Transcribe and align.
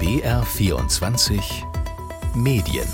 BR24 0.00 1.42
Medien 2.34 2.88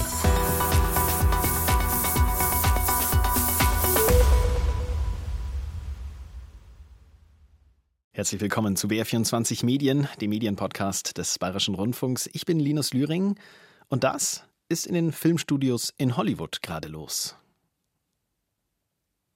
Herzlich 8.11 8.41
willkommen 8.41 8.75
zu 8.75 8.89
BR24 8.89 9.65
Medien, 9.65 10.09
dem 10.21 10.31
Medienpodcast 10.31 11.17
des 11.17 11.39
Bayerischen 11.39 11.77
Rundfunks. 11.77 12.29
Ich 12.33 12.45
bin 12.45 12.59
Linus 12.59 12.93
Lühring 12.93 13.39
und 13.87 14.03
das 14.03 14.43
ist 14.69 14.85
in 14.89 14.95
den 14.95 15.13
Filmstudios 15.13 15.95
in 15.97 16.17
Hollywood 16.17 16.61
gerade 16.61 16.89
los. 16.89 17.37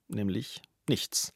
Nämlich 0.09 0.61
nichts. 0.89 1.31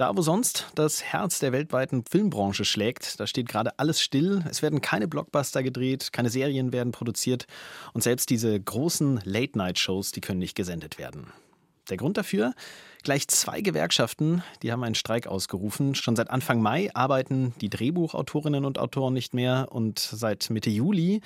Da, 0.00 0.16
wo 0.16 0.22
sonst 0.22 0.68
das 0.76 1.02
Herz 1.02 1.40
der 1.40 1.52
weltweiten 1.52 2.06
Filmbranche 2.10 2.64
schlägt, 2.64 3.20
da 3.20 3.26
steht 3.26 3.50
gerade 3.50 3.78
alles 3.78 4.00
still. 4.00 4.42
Es 4.48 4.62
werden 4.62 4.80
keine 4.80 5.06
Blockbuster 5.06 5.62
gedreht, 5.62 6.10
keine 6.10 6.30
Serien 6.30 6.72
werden 6.72 6.90
produziert 6.90 7.46
und 7.92 8.02
selbst 8.02 8.30
diese 8.30 8.58
großen 8.58 9.20
Late-Night-Shows, 9.24 10.12
die 10.12 10.22
können 10.22 10.38
nicht 10.38 10.54
gesendet 10.54 10.96
werden. 10.96 11.26
Der 11.90 11.98
Grund 11.98 12.16
dafür? 12.16 12.54
Gleich 13.02 13.28
zwei 13.28 13.60
Gewerkschaften, 13.60 14.42
die 14.62 14.72
haben 14.72 14.84
einen 14.84 14.94
Streik 14.94 15.26
ausgerufen. 15.26 15.94
Schon 15.94 16.16
seit 16.16 16.30
Anfang 16.30 16.62
Mai 16.62 16.88
arbeiten 16.94 17.52
die 17.60 17.68
Drehbuchautorinnen 17.68 18.64
und 18.64 18.78
Autoren 18.78 19.12
nicht 19.12 19.34
mehr 19.34 19.68
und 19.70 19.98
seit 19.98 20.48
Mitte 20.48 20.70
Juli 20.70 21.20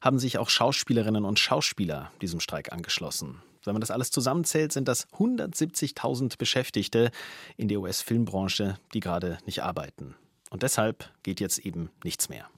haben 0.00 0.20
sich 0.20 0.38
auch 0.38 0.50
Schauspielerinnen 0.50 1.24
und 1.24 1.40
Schauspieler 1.40 2.12
diesem 2.22 2.38
Streik 2.38 2.72
angeschlossen. 2.72 3.42
Wenn 3.64 3.74
man 3.74 3.80
das 3.80 3.90
alles 3.90 4.10
zusammenzählt, 4.10 4.72
sind 4.72 4.88
das 4.88 5.08
170.000 5.08 6.38
Beschäftigte 6.38 7.10
in 7.56 7.68
der 7.68 7.80
US-Filmbranche, 7.80 8.78
die 8.94 9.00
gerade 9.00 9.38
nicht 9.44 9.62
arbeiten. 9.62 10.16
Und 10.50 10.62
deshalb 10.62 11.10
geht 11.22 11.40
jetzt 11.40 11.58
eben 11.58 11.90
nichts 12.02 12.28
mehr. 12.28 12.48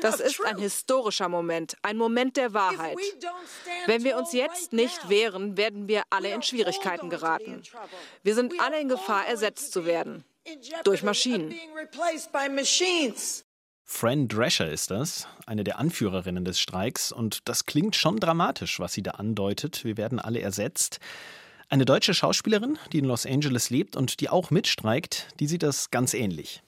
Das 0.00 0.20
ist 0.20 0.44
ein 0.44 0.58
historischer 0.58 1.28
Moment, 1.28 1.76
ein 1.82 1.96
Moment 1.96 2.36
der 2.36 2.54
Wahrheit. 2.54 2.96
Wenn 3.86 4.02
wir 4.04 4.16
uns 4.16 4.32
jetzt 4.32 4.72
nicht 4.72 5.08
wehren, 5.08 5.56
werden 5.56 5.86
wir 5.86 6.02
alle 6.10 6.32
in 6.32 6.42
Schwierigkeiten 6.42 7.10
geraten. 7.10 7.62
Wir 8.22 8.34
sind 8.34 8.58
alle 8.60 8.80
in 8.80 8.88
Gefahr, 8.88 9.26
ersetzt 9.26 9.72
zu 9.72 9.84
werden 9.84 10.24
durch 10.84 11.02
Maschinen. 11.02 11.54
Fran 13.90 14.28
Drescher 14.28 14.70
ist 14.70 14.90
das, 14.90 15.26
eine 15.46 15.64
der 15.64 15.78
Anführerinnen 15.78 16.44
des 16.44 16.60
Streiks. 16.60 17.10
Und 17.10 17.48
das 17.48 17.64
klingt 17.64 17.96
schon 17.96 18.20
dramatisch, 18.20 18.78
was 18.78 18.92
sie 18.92 19.02
da 19.02 19.12
andeutet. 19.12 19.82
Wir 19.82 19.96
werden 19.96 20.20
alle 20.20 20.40
ersetzt. 20.40 21.00
Eine 21.70 21.86
deutsche 21.86 22.12
Schauspielerin, 22.12 22.78
die 22.92 22.98
in 22.98 23.06
Los 23.06 23.24
Angeles 23.24 23.70
lebt 23.70 23.96
und 23.96 24.20
die 24.20 24.28
auch 24.28 24.50
mitstreikt, 24.50 25.28
die 25.40 25.46
sieht 25.46 25.62
das 25.62 25.90
ganz 25.90 26.12
ähnlich. 26.12 26.62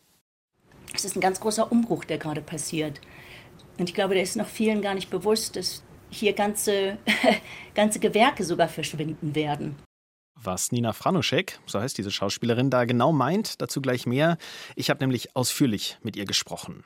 Es 0.94 1.04
ist 1.04 1.14
ein 1.14 1.20
ganz 1.20 1.38
großer 1.40 1.70
Umbruch, 1.70 2.04
der 2.06 2.16
gerade 2.16 2.40
passiert. 2.40 3.02
Und 3.78 3.90
ich 3.90 3.94
glaube, 3.94 4.14
der 4.14 4.22
ist 4.22 4.36
noch 4.36 4.48
vielen 4.48 4.80
gar 4.80 4.94
nicht 4.94 5.10
bewusst, 5.10 5.56
dass 5.56 5.82
hier 6.08 6.32
ganze, 6.32 6.96
ganze 7.74 8.00
Gewerke 8.00 8.44
sogar 8.44 8.68
verschwinden 8.68 9.34
werden. 9.34 9.76
Was 10.42 10.72
Nina 10.72 10.92
Franuschek, 10.92 11.58
so 11.66 11.80
heißt 11.80 11.98
diese 11.98 12.10
Schauspielerin, 12.10 12.70
da 12.70 12.86
genau 12.86 13.12
meint, 13.12 13.60
dazu 13.60 13.82
gleich 13.82 14.06
mehr. 14.06 14.38
Ich 14.74 14.88
habe 14.88 15.00
nämlich 15.00 15.36
ausführlich 15.36 15.98
mit 16.02 16.16
ihr 16.16 16.24
gesprochen. 16.24 16.84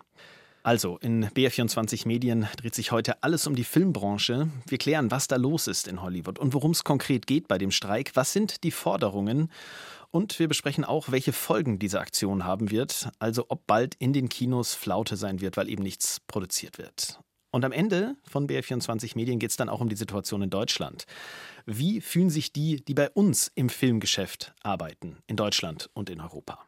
Also, 0.64 0.98
in 0.98 1.27
BR24 1.27 2.08
Medien 2.08 2.48
dreht 2.56 2.75
sich 2.75 2.91
heute 2.91 3.22
alles 3.22 3.47
um 3.47 3.55
die 3.55 3.64
Filmbranche. 3.64 4.48
Wir 4.66 4.78
klären, 4.78 5.10
was 5.10 5.28
da 5.28 5.36
los 5.36 5.66
ist 5.66 5.86
in 5.86 6.00
Hollywood 6.00 6.38
und 6.38 6.55
worum 6.55 6.70
es 6.70 6.84
konkret 6.84 7.27
geht 7.27 7.48
bei 7.48 7.58
dem 7.58 7.70
Streik. 7.70 8.12
Was 8.14 8.32
sind 8.32 8.64
die 8.64 8.70
Forderungen? 8.70 9.52
Und 10.10 10.38
wir 10.38 10.48
besprechen 10.48 10.84
auch, 10.84 11.10
welche 11.10 11.32
Folgen 11.32 11.78
diese 11.78 12.00
Aktion 12.00 12.44
haben 12.44 12.70
wird. 12.70 13.10
Also, 13.19 13.44
ob 13.50 13.66
bald 13.66 13.94
in 13.97 14.12
den 14.12 14.28
Kinos 14.28 14.75
Flaute 14.75 15.16
sein 15.16 15.41
wird, 15.41 15.56
weil 15.56 15.69
eben 15.69 15.82
nichts 15.82 16.19
produziert 16.27 16.78
wird. 16.78 17.20
Und 17.55 17.64
am 17.64 17.70
Ende 17.70 18.16
von 18.24 18.48
BR24 18.48 19.12
Medien 19.14 19.38
geht 19.38 19.50
es 19.50 19.56
dann 19.56 19.69
auch 19.69 19.80
um 19.80 19.88
die 19.88 19.94
Situation 19.94 20.42
in 20.42 20.50
Deutschland. 20.50 21.04
Wie 21.66 22.00
fühlen 22.00 22.28
sich 22.28 22.53
die, 22.53 22.84
die 22.84 22.94
bei 22.94 23.09
uns 23.10 23.48
im 23.54 23.69
Filmgeschäft 23.69 24.53
arbeiten, 24.65 25.19
in 25.28 25.37
Deutschland 25.37 25.88
und 25.94 26.10
in 26.10 26.20
Europa? 26.20 26.59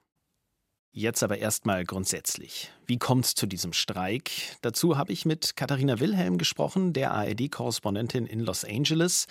Jetzt 0.92 1.24
aber 1.24 1.38
erstmal 1.38 1.84
grundsätzlich. 1.84 2.70
Wie 2.86 2.98
kommt 2.98 3.24
es 3.24 3.34
zu 3.34 3.46
diesem 3.46 3.72
Streik? 3.72 4.30
Dazu 4.62 4.96
habe 4.96 5.12
ich 5.12 5.26
mit 5.26 5.56
Katharina 5.56 5.98
Wilhelm 5.98 6.38
gesprochen, 6.38 6.92
der 6.92 7.10
ARD-Korrespondentin 7.10 8.24
in 8.24 8.38
Los 8.38 8.64
Angeles. 8.64 9.26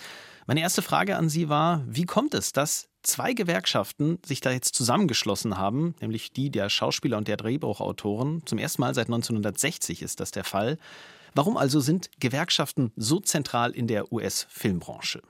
Meine 0.46 0.60
erste 0.60 0.82
Frage 0.82 1.16
an 1.16 1.30
Sie 1.30 1.48
war, 1.48 1.82
wie 1.88 2.04
kommt 2.04 2.34
es, 2.34 2.52
dass 2.52 2.90
zwei 3.02 3.32
Gewerkschaften 3.32 4.18
sich 4.26 4.42
da 4.42 4.50
jetzt 4.50 4.74
zusammengeschlossen 4.74 5.56
haben, 5.56 5.94
nämlich 6.02 6.32
die 6.32 6.50
der 6.50 6.68
Schauspieler 6.68 7.16
und 7.16 7.28
der 7.28 7.38
Drehbuchautoren. 7.38 8.44
Zum 8.44 8.58
ersten 8.58 8.82
Mal 8.82 8.94
seit 8.94 9.06
1960 9.06 10.02
ist 10.02 10.20
das 10.20 10.32
der 10.32 10.44
Fall. 10.44 10.76
Warum 11.36 11.58
also 11.58 11.80
sind 11.80 12.08
Gewerkschaften 12.18 12.92
so 12.96 13.20
zentral 13.20 13.72
in 13.72 13.86
der 13.86 14.10
US-Filmbranche? 14.10 15.20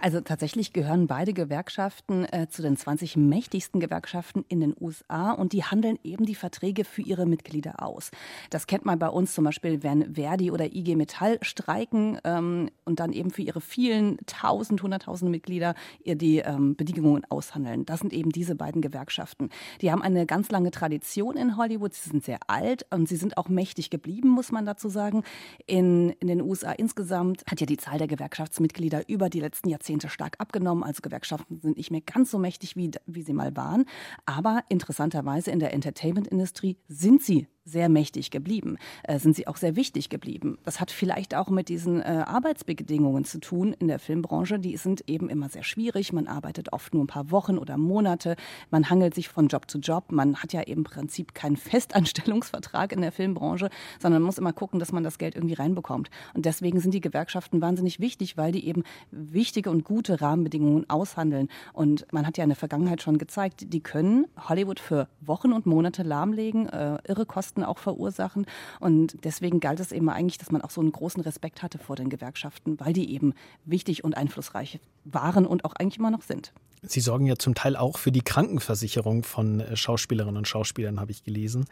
Also 0.00 0.20
tatsächlich 0.20 0.72
gehören 0.72 1.06
beide 1.06 1.32
Gewerkschaften 1.32 2.24
äh, 2.26 2.48
zu 2.48 2.62
den 2.62 2.76
20 2.76 3.16
mächtigsten 3.16 3.80
Gewerkschaften 3.80 4.44
in 4.48 4.60
den 4.60 4.74
USA 4.80 5.32
und 5.32 5.52
die 5.52 5.64
handeln 5.64 5.98
eben 6.02 6.26
die 6.26 6.34
Verträge 6.34 6.84
für 6.84 7.02
ihre 7.02 7.26
Mitglieder 7.26 7.82
aus. 7.82 8.10
Das 8.50 8.66
kennt 8.66 8.84
man 8.84 8.98
bei 8.98 9.08
uns 9.08 9.34
zum 9.34 9.44
Beispiel, 9.44 9.82
wenn 9.82 10.14
Verdi 10.14 10.50
oder 10.50 10.74
IG 10.74 10.96
Metall 10.96 11.38
streiken 11.42 12.18
ähm, 12.24 12.70
und 12.84 13.00
dann 13.00 13.12
eben 13.12 13.30
für 13.30 13.42
ihre 13.42 13.60
vielen 13.60 14.18
tausend, 14.26 14.82
hunderttausend 14.82 15.30
Mitglieder 15.30 15.74
ihr 16.02 16.16
die 16.16 16.38
ähm, 16.38 16.76
Bedingungen 16.76 17.24
aushandeln. 17.28 17.86
Das 17.86 18.00
sind 18.00 18.12
eben 18.12 18.30
diese 18.30 18.54
beiden 18.54 18.82
Gewerkschaften. 18.82 19.50
Die 19.80 19.90
haben 19.90 20.02
eine 20.02 20.26
ganz 20.26 20.50
lange 20.50 20.70
Tradition 20.70 21.36
in 21.36 21.56
Hollywood. 21.56 21.94
Sie 21.94 22.10
sind 22.10 22.24
sehr 22.24 22.38
alt 22.48 22.86
und 22.90 23.08
sie 23.08 23.16
sind 23.16 23.36
auch 23.36 23.48
mächtig 23.48 23.90
geblieben, 23.90 24.28
muss 24.28 24.52
man 24.52 24.66
dazu 24.66 24.88
sagen. 24.88 25.22
In, 25.66 26.10
in 26.20 26.28
den 26.28 26.42
USA 26.42 26.72
insgesamt 26.72 27.44
hat 27.50 27.60
ja 27.60 27.66
die 27.66 27.76
Zahl 27.76 27.98
der 27.98 28.08
Gewerkschaftsmitglieder 28.08 29.08
über 29.08 29.28
die 29.28 29.40
letzten 29.40 29.68
Jahrzehnte 29.68 29.73
Jahrzehnte 29.74 30.08
stark 30.08 30.36
abgenommen. 30.38 30.84
Also 30.84 31.02
Gewerkschaften 31.02 31.60
sind 31.60 31.76
nicht 31.76 31.90
mehr 31.90 32.00
ganz 32.00 32.30
so 32.30 32.38
mächtig, 32.38 32.76
wie, 32.76 32.90
wie 33.06 33.22
sie 33.22 33.34
mal 33.34 33.54
waren. 33.56 33.84
Aber 34.24 34.64
interessanterweise 34.68 35.50
in 35.50 35.58
der 35.58 35.74
Entertainment-Industrie 35.74 36.78
sind 36.88 37.22
sie 37.22 37.48
sehr 37.64 37.88
mächtig 37.88 38.30
geblieben, 38.30 38.76
äh, 39.04 39.18
sind 39.18 39.36
sie 39.36 39.46
auch 39.46 39.56
sehr 39.56 39.74
wichtig 39.74 40.10
geblieben. 40.10 40.58
Das 40.64 40.80
hat 40.80 40.90
vielleicht 40.90 41.34
auch 41.34 41.48
mit 41.48 41.68
diesen 41.68 42.00
äh, 42.00 42.24
Arbeitsbedingungen 42.26 43.24
zu 43.24 43.40
tun 43.40 43.74
in 43.78 43.88
der 43.88 43.98
Filmbranche. 43.98 44.58
Die 44.58 44.76
sind 44.76 45.08
eben 45.08 45.30
immer 45.30 45.48
sehr 45.48 45.64
schwierig. 45.64 46.12
Man 46.12 46.26
arbeitet 46.26 46.72
oft 46.72 46.92
nur 46.92 47.04
ein 47.04 47.08
paar 47.08 47.30
Wochen 47.30 47.56
oder 47.56 47.78
Monate. 47.78 48.36
Man 48.70 48.90
hangelt 48.90 49.14
sich 49.14 49.28
von 49.28 49.48
Job 49.48 49.70
zu 49.70 49.78
Job. 49.78 50.12
Man 50.12 50.36
hat 50.36 50.52
ja 50.52 50.60
im 50.60 50.84
Prinzip 50.84 51.34
keinen 51.34 51.56
Festanstellungsvertrag 51.74 52.92
in 52.92 53.00
der 53.00 53.12
Filmbranche, 53.12 53.70
sondern 53.98 54.22
muss 54.22 54.38
immer 54.38 54.52
gucken, 54.52 54.78
dass 54.78 54.92
man 54.92 55.02
das 55.02 55.18
Geld 55.18 55.34
irgendwie 55.34 55.54
reinbekommt. 55.54 56.10
Und 56.34 56.44
deswegen 56.44 56.80
sind 56.80 56.92
die 56.92 57.00
Gewerkschaften 57.00 57.62
wahnsinnig 57.62 57.98
wichtig, 57.98 58.36
weil 58.36 58.52
die 58.52 58.66
eben 58.66 58.82
wichtige 59.10 59.70
und 59.70 59.84
gute 59.84 60.20
Rahmenbedingungen 60.20 60.88
aushandeln. 60.90 61.48
Und 61.72 62.06
man 62.12 62.26
hat 62.26 62.36
ja 62.36 62.44
in 62.44 62.50
der 62.50 62.56
Vergangenheit 62.56 63.00
schon 63.00 63.16
gezeigt, 63.16 63.72
die 63.72 63.80
können 63.80 64.26
Hollywood 64.48 64.80
für 64.80 65.08
Wochen 65.20 65.52
und 65.52 65.64
Monate 65.64 66.02
lahmlegen, 66.02 66.68
äh, 66.68 66.98
irre 67.06 67.24
Kosten 67.24 67.53
Kosten 67.54 67.64
auch 67.64 67.78
verursachen. 67.78 68.46
Und 68.80 69.16
deswegen 69.24 69.60
galt 69.60 69.80
es 69.80 69.92
eben 69.92 70.08
eigentlich, 70.08 70.38
dass 70.38 70.50
man 70.50 70.62
auch 70.62 70.70
so 70.70 70.80
einen 70.80 70.92
großen 70.92 71.22
Respekt 71.22 71.62
hatte 71.62 71.78
vor 71.78 71.96
den 71.96 72.08
Gewerkschaften, 72.08 72.78
weil 72.80 72.92
die 72.92 73.12
eben 73.12 73.34
wichtig 73.64 74.04
und 74.04 74.16
einflussreich 74.16 74.80
waren 75.04 75.46
und 75.46 75.64
auch 75.64 75.74
eigentlich 75.74 75.98
immer 75.98 76.10
noch 76.10 76.22
sind. 76.22 76.52
Sie 76.82 77.00
sorgen 77.00 77.26
ja 77.26 77.36
zum 77.36 77.54
Teil 77.54 77.76
auch 77.76 77.98
für 77.98 78.12
die 78.12 78.20
Krankenversicherung 78.20 79.22
von 79.22 79.60
äh, 79.60 79.76
Schauspielerinnen 79.76 80.36
und 80.36 80.48
Schauspielern, 80.48 81.00
habe 81.00 81.12
ich 81.12 81.22
gelesen. 81.22 81.64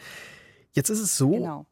Jetzt 0.73 0.89
ist 0.89 1.01
es 1.01 1.19
so, 1.19 1.33
genau 1.33 1.67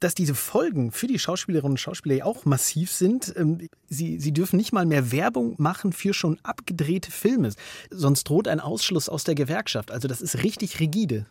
dass 0.00 0.14
diese 0.14 0.36
Folgen 0.36 0.92
für 0.92 1.08
die 1.08 1.18
Schauspielerinnen 1.18 1.72
und 1.72 1.78
Schauspieler 1.78 2.14
ja 2.14 2.24
auch 2.24 2.44
massiv 2.44 2.92
sind. 2.92 3.34
Ähm, 3.36 3.68
sie, 3.88 4.20
sie 4.20 4.32
dürfen 4.32 4.56
nicht 4.56 4.72
mal 4.72 4.86
mehr 4.86 5.10
Werbung 5.10 5.56
machen 5.58 5.92
für 5.92 6.14
schon 6.14 6.38
abgedrehte 6.44 7.10
Filme. 7.10 7.52
Sonst 7.90 8.22
droht 8.28 8.46
ein 8.46 8.60
Ausschluss 8.60 9.08
aus 9.08 9.24
der 9.24 9.34
Gewerkschaft. 9.34 9.90
Also 9.90 10.06
das 10.06 10.20
ist 10.20 10.44
richtig 10.44 10.78
rigide. 10.78 11.26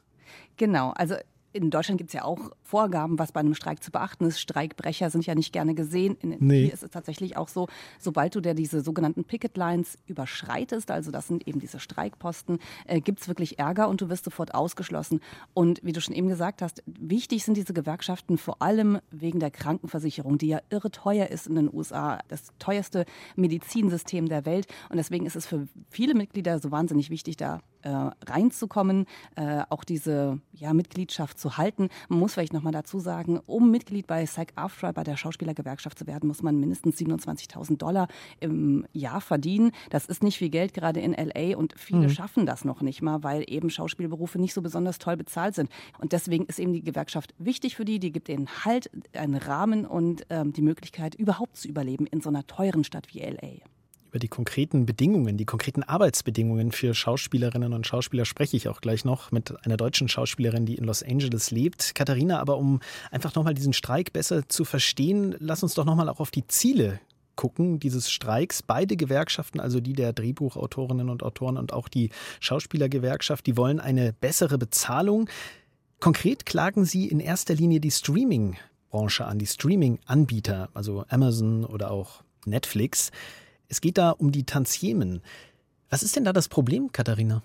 Genau, 0.57 0.89
also 0.97 1.15
in 1.57 1.71
Deutschland 1.71 1.97
gibt 1.97 2.09
es 2.09 2.13
ja 2.13 2.23
auch 2.23 2.51
Vorgaben, 2.61 3.19
was 3.19 3.31
bei 3.31 3.39
einem 3.39 3.55
Streik 3.55 3.83
zu 3.83 3.91
beachten 3.91 4.25
ist. 4.25 4.39
Streikbrecher 4.39 5.09
sind 5.09 5.25
ja 5.25 5.35
nicht 5.35 5.51
gerne 5.51 5.73
gesehen. 5.73 6.17
In, 6.21 6.35
nee. 6.39 6.65
Hier 6.65 6.73
ist 6.73 6.83
es 6.83 6.91
tatsächlich 6.91 7.37
auch 7.37 7.47
so, 7.47 7.67
sobald 7.99 8.35
du 8.35 8.41
der 8.41 8.53
diese 8.53 8.81
sogenannten 8.81 9.23
Picket 9.23 9.57
Lines 9.57 9.97
überschreitest, 10.05 10.91
also 10.91 11.11
das 11.11 11.27
sind 11.27 11.47
eben 11.47 11.59
diese 11.59 11.79
Streikposten, 11.79 12.59
äh, 12.85 13.01
gibt 13.01 13.21
es 13.21 13.27
wirklich 13.27 13.59
Ärger 13.59 13.89
und 13.89 14.01
du 14.01 14.09
wirst 14.09 14.25
sofort 14.25 14.53
ausgeschlossen. 14.53 15.21
Und 15.53 15.79
wie 15.83 15.93
du 15.93 16.01
schon 16.01 16.15
eben 16.15 16.27
gesagt 16.27 16.61
hast, 16.61 16.83
wichtig 16.85 17.43
sind 17.43 17.57
diese 17.57 17.73
Gewerkschaften 17.73 18.37
vor 18.37 18.61
allem 18.61 18.99
wegen 19.11 19.39
der 19.39 19.51
Krankenversicherung, 19.51 20.37
die 20.37 20.47
ja 20.47 20.59
irre 20.69 20.91
teuer 20.91 21.27
ist 21.27 21.47
in 21.47 21.55
den 21.55 21.73
USA, 21.73 22.19
das 22.27 22.51
teuerste 22.59 23.05
Medizinsystem 23.35 24.29
der 24.29 24.45
Welt. 24.45 24.67
Und 24.89 24.97
deswegen 24.97 25.25
ist 25.25 25.35
es 25.35 25.45
für 25.45 25.67
viele 25.89 26.13
Mitglieder 26.13 26.59
so 26.59 26.71
wahnsinnig 26.71 27.09
wichtig, 27.09 27.37
da 27.37 27.61
äh, 27.87 28.29
reinzukommen, 28.29 29.05
äh, 29.35 29.61
auch 29.69 29.83
diese 29.83 30.39
ja, 30.53 30.73
Mitgliedschaft 30.73 31.39
zu 31.39 31.57
halten. 31.57 31.89
Man 32.09 32.19
muss 32.19 32.33
vielleicht 32.33 32.53
nochmal 32.53 32.73
dazu 32.73 32.99
sagen, 32.99 33.39
um 33.45 33.71
Mitglied 33.71 34.07
bei 34.07 34.25
SAG-AFTRA, 34.25 34.91
bei 34.91 35.03
der 35.03 35.15
Schauspielergewerkschaft 35.15 35.97
zu 35.97 36.05
werden, 36.05 36.27
muss 36.27 36.43
man 36.43 36.59
mindestens 36.59 36.97
27.000 36.97 37.77
Dollar 37.77 38.07
im 38.39 38.85
Jahr 38.91 39.21
verdienen. 39.21 39.71
Das 39.89 40.05
ist 40.05 40.21
nicht 40.21 40.37
viel 40.37 40.49
Geld, 40.49 40.73
gerade 40.73 40.99
in 40.99 41.13
LA 41.13 41.57
und 41.57 41.75
viele 41.77 42.07
mhm. 42.07 42.09
schaffen 42.09 42.45
das 42.45 42.65
noch 42.65 42.81
nicht 42.81 43.01
mal, 43.01 43.23
weil 43.23 43.45
eben 43.47 43.69
Schauspielberufe 43.69 44.39
nicht 44.39 44.53
so 44.53 44.61
besonders 44.61 44.99
toll 44.99 45.15
bezahlt 45.15 45.55
sind. 45.55 45.69
Und 45.99 46.11
deswegen 46.11 46.45
ist 46.45 46.59
eben 46.59 46.73
die 46.73 46.83
Gewerkschaft 46.83 47.33
wichtig 47.37 47.75
für 47.75 47.85
die, 47.85 47.99
die 47.99 48.11
gibt 48.11 48.27
ihnen 48.27 48.47
Halt, 48.65 48.89
einen 49.13 49.35
Rahmen 49.35 49.85
und 49.85 50.25
ähm, 50.29 50.51
die 50.51 50.61
Möglichkeit, 50.61 51.15
überhaupt 51.15 51.55
zu 51.55 51.67
überleben 51.67 52.05
in 52.07 52.19
so 52.21 52.29
einer 52.29 52.45
teuren 52.47 52.83
Stadt 52.83 53.13
wie 53.13 53.19
LA. 53.19 53.76
Über 54.17 54.21
die 54.21 54.29
konkreten 54.29 54.87
Bedingungen, 54.87 55.37
die 55.37 55.45
konkreten 55.45 55.83
Arbeitsbedingungen 55.83 56.71
für 56.71 56.95
Schauspielerinnen 56.95 57.71
und 57.71 57.85
Schauspieler 57.85 58.25
spreche 58.25 58.57
ich 58.57 58.67
auch 58.67 58.81
gleich 58.81 59.05
noch 59.05 59.31
mit 59.31 59.63
einer 59.63 59.77
deutschen 59.77 60.09
Schauspielerin, 60.09 60.65
die 60.65 60.73
in 60.73 60.85
Los 60.85 61.03
Angeles 61.03 61.51
lebt. 61.51 61.93
Katharina, 61.93 62.39
aber 62.39 62.57
um 62.57 62.79
einfach 63.11 63.35
nochmal 63.35 63.53
diesen 63.53 63.73
Streik 63.73 64.13
besser 64.13 64.49
zu 64.49 64.65
verstehen, 64.65 65.35
lass 65.37 65.61
uns 65.61 65.75
doch 65.75 65.85
nochmal 65.85 66.09
auch 66.09 66.19
auf 66.19 66.31
die 66.31 66.47
Ziele 66.47 66.99
gucken 67.35 67.79
dieses 67.79 68.09
Streiks. 68.09 68.63
Beide 68.63 68.97
Gewerkschaften, 68.97 69.59
also 69.59 69.81
die 69.81 69.93
der 69.93 70.13
Drehbuchautorinnen 70.13 71.09
und 71.09 71.21
Autoren 71.21 71.57
und 71.57 71.71
auch 71.71 71.87
die 71.87 72.09
Schauspielergewerkschaft, 72.39 73.45
die 73.45 73.55
wollen 73.55 73.79
eine 73.79 74.13
bessere 74.13 74.57
Bezahlung. 74.57 75.29
Konkret 75.99 76.47
klagen 76.47 76.85
sie 76.85 77.07
in 77.07 77.19
erster 77.19 77.53
Linie 77.53 77.79
die 77.79 77.91
Streaming-Branche 77.91 79.27
an, 79.27 79.37
die 79.37 79.45
Streaming-Anbieter, 79.45 80.69
also 80.73 81.05
Amazon 81.07 81.65
oder 81.65 81.91
auch 81.91 82.23
Netflix. 82.47 83.11
Es 83.67 83.81
geht 83.81 83.97
da 83.97 84.11
um 84.11 84.31
die 84.31 84.45
Tantiemen. 84.45 85.21
Was 85.89 86.03
ist 86.03 86.15
denn 86.15 86.23
da 86.23 86.33
das 86.33 86.47
Problem, 86.47 86.91
Katharina? 86.91 87.43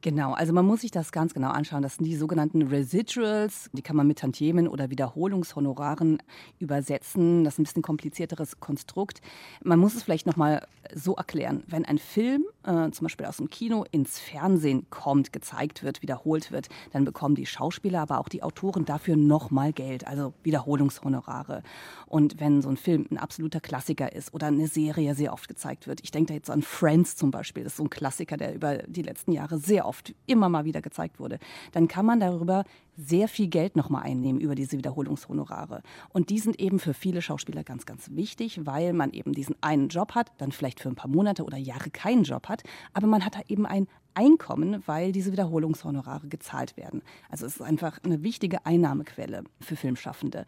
Genau, 0.00 0.32
also 0.32 0.52
man 0.52 0.64
muss 0.64 0.82
sich 0.82 0.92
das 0.92 1.10
ganz 1.10 1.34
genau 1.34 1.48
anschauen. 1.48 1.82
Das 1.82 1.96
sind 1.96 2.04
die 2.04 2.14
sogenannten 2.14 2.62
Residuals. 2.62 3.68
Die 3.72 3.82
kann 3.82 3.96
man 3.96 4.06
mit 4.06 4.20
Tantiemen 4.20 4.68
oder 4.68 4.90
Wiederholungshonoraren 4.90 6.22
übersetzen. 6.60 7.42
Das 7.42 7.54
ist 7.54 7.58
ein 7.58 7.64
bisschen 7.64 7.82
komplizierteres 7.82 8.60
Konstrukt. 8.60 9.20
Man 9.64 9.80
muss 9.80 9.96
es 9.96 10.04
vielleicht 10.04 10.26
nochmal 10.26 10.64
so 10.94 11.14
erklären. 11.14 11.62
Wenn 11.66 11.84
ein 11.84 11.98
Film, 11.98 12.44
äh, 12.64 12.90
zum 12.90 13.04
Beispiel 13.04 13.26
aus 13.26 13.38
dem 13.38 13.50
Kino, 13.50 13.84
ins 13.90 14.18
Fernsehen 14.18 14.88
kommt, 14.90 15.32
gezeigt 15.32 15.82
wird, 15.82 16.02
wiederholt 16.02 16.52
wird, 16.52 16.68
dann 16.92 17.04
bekommen 17.04 17.34
die 17.34 17.46
Schauspieler, 17.46 18.00
aber 18.00 18.18
auch 18.18 18.28
die 18.28 18.42
Autoren 18.42 18.84
dafür 18.84 19.16
nochmal 19.16 19.72
Geld, 19.72 20.06
also 20.06 20.34
Wiederholungshonorare. 20.42 21.62
Und 22.06 22.40
wenn 22.40 22.62
so 22.62 22.68
ein 22.68 22.76
Film 22.76 23.06
ein 23.10 23.18
absoluter 23.18 23.60
Klassiker 23.60 24.12
ist 24.12 24.34
oder 24.34 24.48
eine 24.48 24.68
Serie 24.68 25.14
sehr 25.14 25.32
oft 25.32 25.48
gezeigt 25.48 25.86
wird, 25.86 26.00
ich 26.02 26.10
denke 26.10 26.28
da 26.28 26.34
jetzt 26.34 26.50
an 26.50 26.62
Friends 26.62 27.16
zum 27.16 27.30
Beispiel, 27.30 27.64
das 27.64 27.74
ist 27.74 27.78
so 27.78 27.84
ein 27.84 27.90
Klassiker, 27.90 28.36
der 28.36 28.54
über 28.54 28.78
die 28.78 29.02
letzten 29.02 29.32
Jahre 29.32 29.58
sehr 29.58 29.86
oft 29.86 30.14
immer 30.26 30.48
mal 30.48 30.64
wieder 30.64 30.82
gezeigt 30.82 31.20
wurde, 31.20 31.38
dann 31.72 31.88
kann 31.88 32.06
man 32.06 32.20
darüber 32.20 32.64
sehr 32.98 33.28
viel 33.28 33.46
Geld 33.46 33.76
nochmal 33.76 34.02
einnehmen 34.02 34.40
über 34.40 34.56
diese 34.56 34.76
Wiederholungshonorare. 34.76 35.82
Und 36.10 36.30
die 36.30 36.40
sind 36.40 36.60
eben 36.60 36.80
für 36.80 36.92
viele 36.92 37.22
Schauspieler 37.22 37.62
ganz, 37.62 37.86
ganz 37.86 38.10
wichtig, 38.10 38.66
weil 38.66 38.92
man 38.92 39.12
eben 39.12 39.32
diesen 39.32 39.54
einen 39.60 39.88
Job 39.88 40.14
hat, 40.14 40.32
dann 40.38 40.50
vielleicht 40.50 40.80
für 40.80 40.88
ein 40.88 40.96
paar 40.96 41.10
Monate 41.10 41.44
oder 41.44 41.56
Jahre 41.56 41.90
keinen 41.90 42.24
Job 42.24 42.48
hat, 42.48 42.64
aber 42.92 43.06
man 43.06 43.24
hat 43.24 43.36
da 43.36 43.40
eben 43.48 43.66
ein 43.66 43.86
Einkommen, 44.18 44.82
weil 44.86 45.12
diese 45.12 45.30
Wiederholungshonorare 45.30 46.26
gezahlt 46.26 46.76
werden. 46.76 47.02
Also 47.28 47.46
es 47.46 47.54
ist 47.54 47.62
einfach 47.62 48.00
eine 48.02 48.24
wichtige 48.24 48.66
Einnahmequelle 48.66 49.44
für 49.60 49.76
Filmschaffende. 49.76 50.44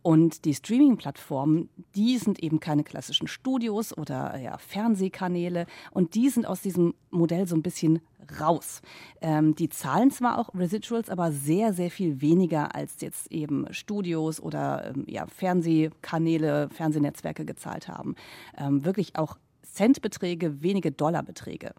Und 0.00 0.46
die 0.46 0.54
Streaming-Plattformen, 0.54 1.68
die 1.94 2.16
sind 2.16 2.42
eben 2.42 2.60
keine 2.60 2.82
klassischen 2.82 3.28
Studios 3.28 3.94
oder 3.94 4.38
ja, 4.38 4.56
Fernsehkanäle 4.56 5.66
und 5.90 6.14
die 6.14 6.30
sind 6.30 6.46
aus 6.46 6.62
diesem 6.62 6.94
Modell 7.10 7.46
so 7.46 7.54
ein 7.56 7.62
bisschen 7.62 8.00
raus. 8.40 8.80
Ähm, 9.20 9.54
die 9.54 9.68
zahlen 9.68 10.10
zwar 10.10 10.38
auch 10.38 10.54
Residuals, 10.54 11.10
aber 11.10 11.30
sehr, 11.30 11.74
sehr 11.74 11.90
viel 11.90 12.22
weniger 12.22 12.74
als 12.74 13.02
jetzt 13.02 13.30
eben 13.30 13.66
Studios 13.70 14.40
oder 14.40 14.94
ähm, 14.94 15.04
ja, 15.06 15.26
Fernsehkanäle, 15.26 16.70
Fernsehnetzwerke 16.70 17.44
gezahlt 17.44 17.86
haben. 17.86 18.14
Ähm, 18.56 18.82
wirklich 18.86 19.16
auch 19.16 19.36
Centbeträge, 19.62 20.62
wenige 20.62 20.90
Dollarbeträge. 20.90 21.74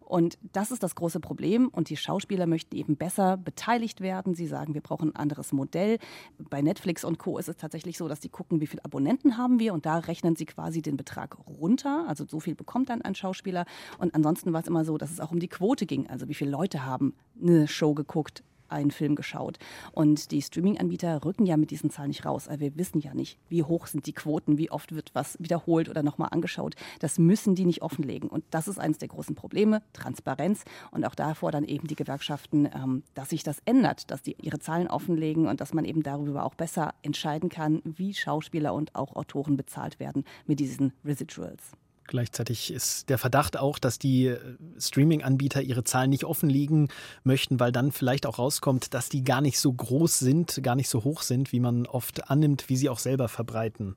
Und 0.00 0.38
das 0.52 0.70
ist 0.70 0.82
das 0.82 0.94
große 0.94 1.20
Problem. 1.20 1.68
Und 1.68 1.88
die 1.88 1.96
Schauspieler 1.96 2.46
möchten 2.46 2.76
eben 2.76 2.96
besser 2.96 3.36
beteiligt 3.36 4.00
werden. 4.00 4.34
Sie 4.34 4.46
sagen, 4.46 4.74
wir 4.74 4.80
brauchen 4.80 5.10
ein 5.10 5.16
anderes 5.16 5.52
Modell. 5.52 5.98
Bei 6.38 6.62
Netflix 6.62 7.04
und 7.04 7.18
Co. 7.18 7.38
ist 7.38 7.48
es 7.48 7.56
tatsächlich 7.56 7.96
so, 7.96 8.08
dass 8.08 8.20
sie 8.20 8.28
gucken, 8.28 8.60
wie 8.60 8.66
viele 8.66 8.84
Abonnenten 8.84 9.36
haben 9.36 9.58
wir. 9.58 9.72
Und 9.72 9.86
da 9.86 9.98
rechnen 9.98 10.36
sie 10.36 10.46
quasi 10.46 10.82
den 10.82 10.96
Betrag 10.96 11.36
runter. 11.48 12.04
Also 12.08 12.26
so 12.26 12.40
viel 12.40 12.54
bekommt 12.54 12.90
dann 12.90 13.02
ein 13.02 13.14
Schauspieler. 13.14 13.66
Und 13.98 14.14
ansonsten 14.14 14.52
war 14.52 14.60
es 14.60 14.68
immer 14.68 14.84
so, 14.84 14.98
dass 14.98 15.10
es 15.10 15.20
auch 15.20 15.30
um 15.30 15.38
die 15.38 15.48
Quote 15.48 15.86
ging. 15.86 16.08
Also 16.08 16.28
wie 16.28 16.34
viele 16.34 16.50
Leute 16.50 16.84
haben 16.84 17.14
eine 17.40 17.68
Show 17.68 17.94
geguckt, 17.94 18.42
einen 18.70 18.90
Film 18.90 19.14
geschaut. 19.14 19.58
Und 19.92 20.30
die 20.30 20.42
Streaming-Anbieter 20.42 21.24
rücken 21.24 21.46
ja 21.46 21.56
mit 21.56 21.70
diesen 21.70 21.90
Zahlen 21.90 22.08
nicht 22.08 22.24
raus. 22.24 22.48
Also 22.48 22.60
wir 22.60 22.76
wissen 22.76 23.00
ja 23.00 23.14
nicht, 23.14 23.38
wie 23.48 23.62
hoch 23.62 23.86
sind 23.86 24.06
die 24.06 24.12
Quoten, 24.12 24.58
wie 24.58 24.70
oft 24.70 24.94
wird 24.94 25.10
was 25.14 25.36
wiederholt 25.40 25.88
oder 25.88 26.02
nochmal 26.02 26.28
angeschaut. 26.30 26.74
Das 27.00 27.18
müssen 27.18 27.54
die 27.54 27.64
nicht 27.64 27.82
offenlegen. 27.82 28.28
Und 28.28 28.44
das 28.50 28.68
ist 28.68 28.78
eines 28.78 28.98
der 28.98 29.08
großen 29.08 29.34
Probleme, 29.34 29.82
Transparenz. 29.92 30.64
Und 30.90 31.04
auch 31.04 31.14
da 31.14 31.34
fordern 31.34 31.64
eben 31.64 31.86
die 31.86 31.96
Gewerkschaften, 31.96 32.68
ähm, 32.74 33.02
dass 33.14 33.30
sich 33.30 33.42
das 33.42 33.60
ändert, 33.64 34.10
dass 34.10 34.22
die 34.22 34.36
ihre 34.40 34.58
Zahlen 34.58 34.88
offenlegen 34.88 35.46
und 35.46 35.60
dass 35.60 35.74
man 35.74 35.84
eben 35.84 36.02
darüber 36.02 36.44
auch 36.44 36.54
besser 36.54 36.94
entscheiden 37.02 37.48
kann, 37.48 37.82
wie 37.84 38.14
Schauspieler 38.14 38.74
und 38.74 38.94
auch 38.94 39.16
Autoren 39.16 39.56
bezahlt 39.56 40.00
werden 40.00 40.24
mit 40.46 40.60
diesen 40.60 40.92
Residuals. 41.04 41.72
Gleichzeitig 42.10 42.72
ist 42.72 43.08
der 43.08 43.18
Verdacht 43.18 43.56
auch, 43.56 43.78
dass 43.78 44.00
die 44.00 44.26
äh, 44.26 44.38
Streaming-Anbieter 44.78 45.62
ihre 45.62 45.84
Zahlen 45.84 46.10
nicht 46.10 46.24
offenlegen 46.24 46.88
möchten, 47.22 47.60
weil 47.60 47.70
dann 47.70 47.92
vielleicht 47.92 48.26
auch 48.26 48.40
rauskommt, 48.40 48.94
dass 48.94 49.08
die 49.08 49.22
gar 49.22 49.40
nicht 49.40 49.60
so 49.60 49.72
groß 49.72 50.18
sind, 50.18 50.60
gar 50.64 50.74
nicht 50.74 50.88
so 50.88 51.04
hoch 51.04 51.22
sind, 51.22 51.52
wie 51.52 51.60
man 51.60 51.86
oft 51.86 52.28
annimmt, 52.28 52.68
wie 52.68 52.76
sie 52.76 52.88
auch 52.88 52.98
selber 52.98 53.28
verbreiten. 53.28 53.94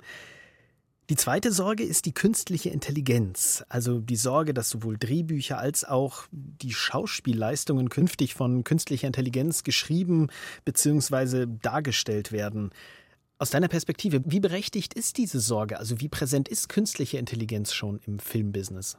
Die 1.10 1.16
zweite 1.16 1.52
Sorge 1.52 1.84
ist 1.84 2.06
die 2.06 2.14
künstliche 2.14 2.70
Intelligenz, 2.70 3.66
also 3.68 4.00
die 4.00 4.16
Sorge, 4.16 4.54
dass 4.54 4.70
sowohl 4.70 4.98
Drehbücher 5.00 5.58
als 5.58 5.84
auch 5.84 6.26
die 6.32 6.74
Schauspielleistungen 6.74 7.90
künftig 7.90 8.36
von 8.36 8.64
künstlicher 8.64 9.08
Intelligenz 9.08 9.64
geschrieben 9.64 10.28
bzw. 10.66 11.48
dargestellt 11.62 12.32
werden. 12.32 12.70
Aus 13.40 13.50
deiner 13.50 13.68
Perspektive, 13.68 14.22
wie 14.26 14.40
berechtigt 14.40 14.94
ist 14.94 15.18
diese 15.18 15.40
Sorge? 15.40 15.78
Also 15.78 16.00
wie 16.00 16.08
präsent 16.08 16.48
ist 16.48 16.70
künstliche 16.70 17.18
Intelligenz 17.18 17.74
schon 17.74 18.00
im 18.06 18.20
Filmbusiness? 18.20 18.98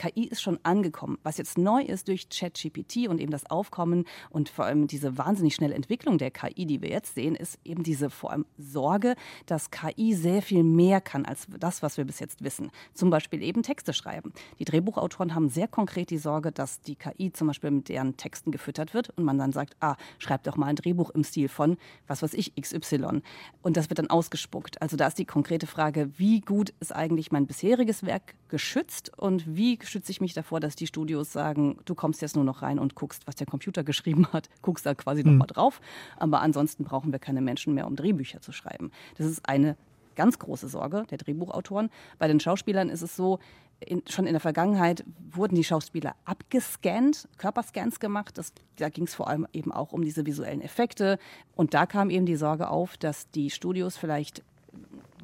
KI 0.00 0.24
ist 0.24 0.40
schon 0.40 0.58
angekommen. 0.62 1.18
Was 1.22 1.36
jetzt 1.36 1.58
neu 1.58 1.82
ist 1.82 2.08
durch 2.08 2.30
ChatGPT 2.30 3.06
und 3.06 3.20
eben 3.20 3.30
das 3.30 3.50
Aufkommen 3.50 4.06
und 4.30 4.48
vor 4.48 4.64
allem 4.64 4.86
diese 4.86 5.18
wahnsinnig 5.18 5.54
schnelle 5.54 5.74
Entwicklung 5.74 6.16
der 6.16 6.30
KI, 6.30 6.64
die 6.64 6.80
wir 6.80 6.88
jetzt 6.88 7.14
sehen, 7.14 7.34
ist 7.34 7.58
eben 7.66 7.82
diese 7.82 8.08
vor 8.08 8.30
allem 8.30 8.46
Sorge, 8.56 9.14
dass 9.44 9.70
KI 9.70 10.14
sehr 10.14 10.40
viel 10.40 10.64
mehr 10.64 11.02
kann 11.02 11.26
als 11.26 11.46
das, 11.58 11.82
was 11.82 11.98
wir 11.98 12.06
bis 12.06 12.18
jetzt 12.18 12.42
wissen. 12.42 12.70
Zum 12.94 13.10
Beispiel 13.10 13.42
eben 13.42 13.62
Texte 13.62 13.92
schreiben. 13.92 14.32
Die 14.58 14.64
Drehbuchautoren 14.64 15.34
haben 15.34 15.50
sehr 15.50 15.68
konkret 15.68 16.08
die 16.08 16.16
Sorge, 16.16 16.50
dass 16.50 16.80
die 16.80 16.96
KI 16.96 17.30
zum 17.34 17.48
Beispiel 17.48 17.70
mit 17.70 17.90
deren 17.90 18.16
Texten 18.16 18.52
gefüttert 18.52 18.94
wird 18.94 19.10
und 19.10 19.24
man 19.24 19.36
dann 19.36 19.52
sagt, 19.52 19.76
ah, 19.80 19.96
schreib 20.18 20.44
doch 20.44 20.56
mal 20.56 20.68
ein 20.68 20.76
Drehbuch 20.76 21.10
im 21.10 21.24
Stil 21.24 21.50
von, 21.50 21.76
was 22.06 22.22
weiß 22.22 22.32
ich, 22.32 22.54
XY. 22.54 23.20
Und 23.60 23.76
das 23.76 23.90
wird 23.90 23.98
dann 23.98 24.08
ausgespuckt. 24.08 24.80
Also 24.80 24.96
da 24.96 25.08
ist 25.08 25.18
die 25.18 25.26
konkrete 25.26 25.66
Frage, 25.66 26.10
wie 26.16 26.40
gut 26.40 26.72
ist 26.80 26.94
eigentlich 26.96 27.32
mein 27.32 27.46
bisheriges 27.46 28.06
Werk 28.06 28.34
geschützt 28.50 29.16
und 29.16 29.56
wie 29.56 29.78
schütze 29.82 30.12
ich 30.12 30.20
mich 30.20 30.34
davor, 30.34 30.60
dass 30.60 30.76
die 30.76 30.86
Studios 30.86 31.32
sagen, 31.32 31.78
du 31.84 31.94
kommst 31.94 32.20
jetzt 32.20 32.36
nur 32.36 32.44
noch 32.44 32.62
rein 32.62 32.78
und 32.78 32.94
guckst, 32.94 33.26
was 33.26 33.36
der 33.36 33.46
Computer 33.46 33.84
geschrieben 33.90 34.26
hat, 34.32 34.48
guckst 34.62 34.84
da 34.84 34.94
quasi 34.94 35.22
mhm. 35.22 35.32
nochmal 35.32 35.46
drauf. 35.48 35.80
Aber 36.16 36.40
ansonsten 36.42 36.84
brauchen 36.84 37.12
wir 37.12 37.18
keine 37.18 37.40
Menschen 37.40 37.74
mehr, 37.74 37.86
um 37.86 37.96
Drehbücher 37.96 38.40
zu 38.40 38.52
schreiben. 38.52 38.90
Das 39.16 39.26
ist 39.26 39.48
eine 39.48 39.76
ganz 40.16 40.38
große 40.38 40.68
Sorge 40.68 41.04
der 41.10 41.18
Drehbuchautoren. 41.18 41.88
Bei 42.18 42.28
den 42.28 42.40
Schauspielern 42.40 42.90
ist 42.90 43.02
es 43.02 43.16
so, 43.16 43.38
in, 43.80 44.02
schon 44.06 44.26
in 44.26 44.34
der 44.34 44.40
Vergangenheit 44.40 45.04
wurden 45.30 45.54
die 45.54 45.64
Schauspieler 45.64 46.14
abgescannt, 46.26 47.28
Körperscans 47.38 47.98
gemacht. 47.98 48.36
Das, 48.36 48.52
da 48.76 48.90
ging 48.90 49.04
es 49.04 49.14
vor 49.14 49.28
allem 49.28 49.46
eben 49.52 49.72
auch 49.72 49.92
um 49.92 50.04
diese 50.04 50.26
visuellen 50.26 50.60
Effekte. 50.60 51.18
Und 51.56 51.72
da 51.72 51.86
kam 51.86 52.10
eben 52.10 52.26
die 52.26 52.36
Sorge 52.36 52.68
auf, 52.68 52.98
dass 52.98 53.30
die 53.30 53.48
Studios 53.48 53.96
vielleicht 53.96 54.42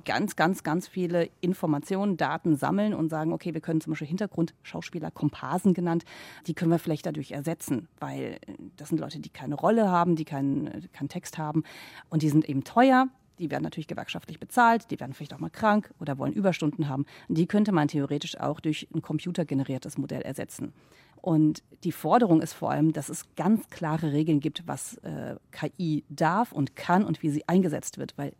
ganz, 0.06 0.36
ganz, 0.36 0.62
ganz 0.62 0.88
viele 0.88 1.28
Informationen, 1.42 2.16
Daten 2.16 2.56
sammeln 2.56 2.94
und 2.94 3.10
sagen, 3.10 3.32
okay, 3.32 3.52
wir 3.52 3.60
können 3.60 3.82
zum 3.82 3.90
Beispiel 3.92 4.08
Hintergrundschauspieler, 4.08 5.10
Komparsen 5.10 5.74
genannt, 5.74 6.04
die 6.46 6.54
können 6.54 6.70
wir 6.70 6.78
vielleicht 6.78 7.04
dadurch 7.04 7.32
ersetzen, 7.32 7.88
weil 7.98 8.38
das 8.76 8.88
sind 8.88 8.98
Leute, 8.98 9.18
die 9.18 9.28
keine 9.28 9.56
Rolle 9.56 9.90
haben, 9.90 10.16
die 10.16 10.24
keinen, 10.24 10.88
keinen 10.92 11.08
Text 11.08 11.36
haben 11.36 11.64
und 12.08 12.22
die 12.22 12.30
sind 12.30 12.48
eben 12.48 12.64
teuer. 12.64 13.08
Die 13.38 13.50
werden 13.50 13.64
natürlich 13.64 13.86
gewerkschaftlich 13.86 14.40
bezahlt, 14.40 14.90
die 14.90 14.98
werden 14.98 15.12
vielleicht 15.12 15.34
auch 15.34 15.38
mal 15.38 15.50
krank 15.50 15.92
oder 16.00 16.16
wollen 16.16 16.32
Überstunden 16.32 16.88
haben. 16.88 17.04
Die 17.28 17.46
könnte 17.46 17.70
man 17.70 17.88
theoretisch 17.88 18.40
auch 18.40 18.60
durch 18.60 18.88
ein 18.94 19.02
computergeneriertes 19.02 19.98
Modell 19.98 20.22
ersetzen. 20.22 20.72
Und 21.20 21.62
die 21.84 21.92
Forderung 21.92 22.40
ist 22.40 22.54
vor 22.54 22.70
allem, 22.70 22.94
dass 22.94 23.10
es 23.10 23.24
ganz 23.34 23.68
klare 23.68 24.12
Regeln 24.12 24.40
gibt, 24.40 24.66
was 24.66 24.96
äh, 24.98 25.36
KI 25.50 26.04
darf 26.08 26.52
und 26.52 26.76
kann 26.76 27.04
und 27.04 27.22
wie 27.22 27.28
sie 27.28 27.46
eingesetzt 27.46 27.98
wird, 27.98 28.16
weil 28.16 28.32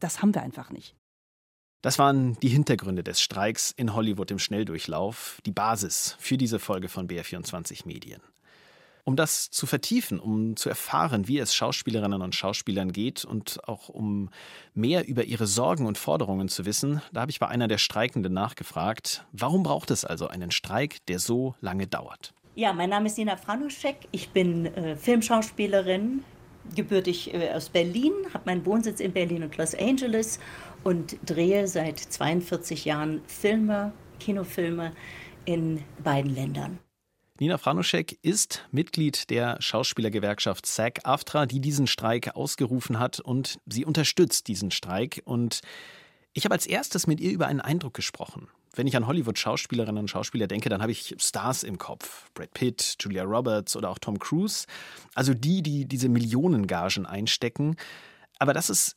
das 0.00 0.20
haben 0.20 0.34
wir 0.34 0.42
einfach 0.42 0.70
nicht. 0.70 0.96
Das 1.82 1.98
waren 1.98 2.38
die 2.40 2.48
Hintergründe 2.48 3.02
des 3.02 3.22
Streiks 3.22 3.70
in 3.74 3.94
Hollywood 3.94 4.30
im 4.30 4.38
Schnelldurchlauf, 4.38 5.40
die 5.46 5.50
Basis 5.50 6.14
für 6.18 6.36
diese 6.36 6.58
Folge 6.58 6.90
von 6.90 7.08
BR24 7.08 7.86
Medien. 7.86 8.20
Um 9.04 9.16
das 9.16 9.50
zu 9.50 9.66
vertiefen, 9.66 10.20
um 10.20 10.56
zu 10.56 10.68
erfahren, 10.68 11.26
wie 11.26 11.38
es 11.38 11.54
Schauspielerinnen 11.54 12.20
und 12.20 12.34
Schauspielern 12.34 12.92
geht 12.92 13.24
und 13.24 13.66
auch 13.66 13.88
um 13.88 14.28
mehr 14.74 15.08
über 15.08 15.24
ihre 15.24 15.46
Sorgen 15.46 15.86
und 15.86 15.96
Forderungen 15.96 16.50
zu 16.50 16.66
wissen, 16.66 17.00
da 17.14 17.22
habe 17.22 17.30
ich 17.30 17.40
bei 17.40 17.48
einer 17.48 17.66
der 17.66 17.78
Streikenden 17.78 18.34
nachgefragt, 18.34 19.24
warum 19.32 19.62
braucht 19.62 19.90
es 19.90 20.04
also 20.04 20.28
einen 20.28 20.50
Streik, 20.50 21.04
der 21.06 21.18
so 21.18 21.54
lange 21.62 21.86
dauert? 21.86 22.34
Ja, 22.56 22.74
mein 22.74 22.90
Name 22.90 23.06
ist 23.06 23.16
Nina 23.16 23.38
Franuschek, 23.38 23.96
ich 24.12 24.28
bin 24.28 24.66
äh, 24.66 24.96
Filmschauspielerin, 24.96 26.24
gebürtig 26.74 27.32
äh, 27.32 27.50
aus 27.52 27.70
Berlin, 27.70 28.12
habe 28.34 28.44
meinen 28.46 28.66
Wohnsitz 28.66 29.00
in 29.00 29.12
Berlin 29.12 29.42
und 29.42 29.56
Los 29.56 29.74
Angeles 29.74 30.38
und 30.84 31.16
drehe 31.24 31.66
seit 31.68 31.98
42 31.98 32.84
Jahren 32.84 33.22
Filme, 33.26 33.92
Kinofilme 34.18 34.92
in 35.44 35.82
beiden 36.02 36.34
Ländern. 36.34 36.78
Nina 37.38 37.56
Franuschek 37.56 38.18
ist 38.20 38.68
Mitglied 38.70 39.30
der 39.30 39.56
Schauspielergewerkschaft 39.60 40.66
SAG-AFTRA, 40.66 41.46
die 41.46 41.60
diesen 41.60 41.86
Streik 41.86 42.36
ausgerufen 42.36 42.98
hat 42.98 43.18
und 43.18 43.58
sie 43.64 43.86
unterstützt 43.86 44.46
diesen 44.46 44.70
Streik. 44.70 45.22
Und 45.24 45.60
ich 46.34 46.44
habe 46.44 46.54
als 46.54 46.66
erstes 46.66 47.06
mit 47.06 47.18
ihr 47.18 47.32
über 47.32 47.46
einen 47.46 47.62
Eindruck 47.62 47.94
gesprochen. 47.94 48.48
Wenn 48.74 48.86
ich 48.86 48.94
an 48.94 49.06
Hollywood-Schauspielerinnen 49.06 50.02
und 50.02 50.08
Schauspieler 50.08 50.48
denke, 50.48 50.68
dann 50.68 50.82
habe 50.82 50.92
ich 50.92 51.16
Stars 51.18 51.62
im 51.62 51.78
Kopf. 51.78 52.30
Brad 52.34 52.52
Pitt, 52.52 52.96
Julia 53.00 53.24
Roberts 53.24 53.74
oder 53.74 53.88
auch 53.88 53.98
Tom 53.98 54.18
Cruise. 54.18 54.66
Also 55.14 55.32
die, 55.32 55.62
die 55.62 55.86
diese 55.86 56.10
Millionengagen 56.10 57.06
einstecken. 57.06 57.76
Aber 58.38 58.52
das 58.52 58.68
ist 58.68 58.96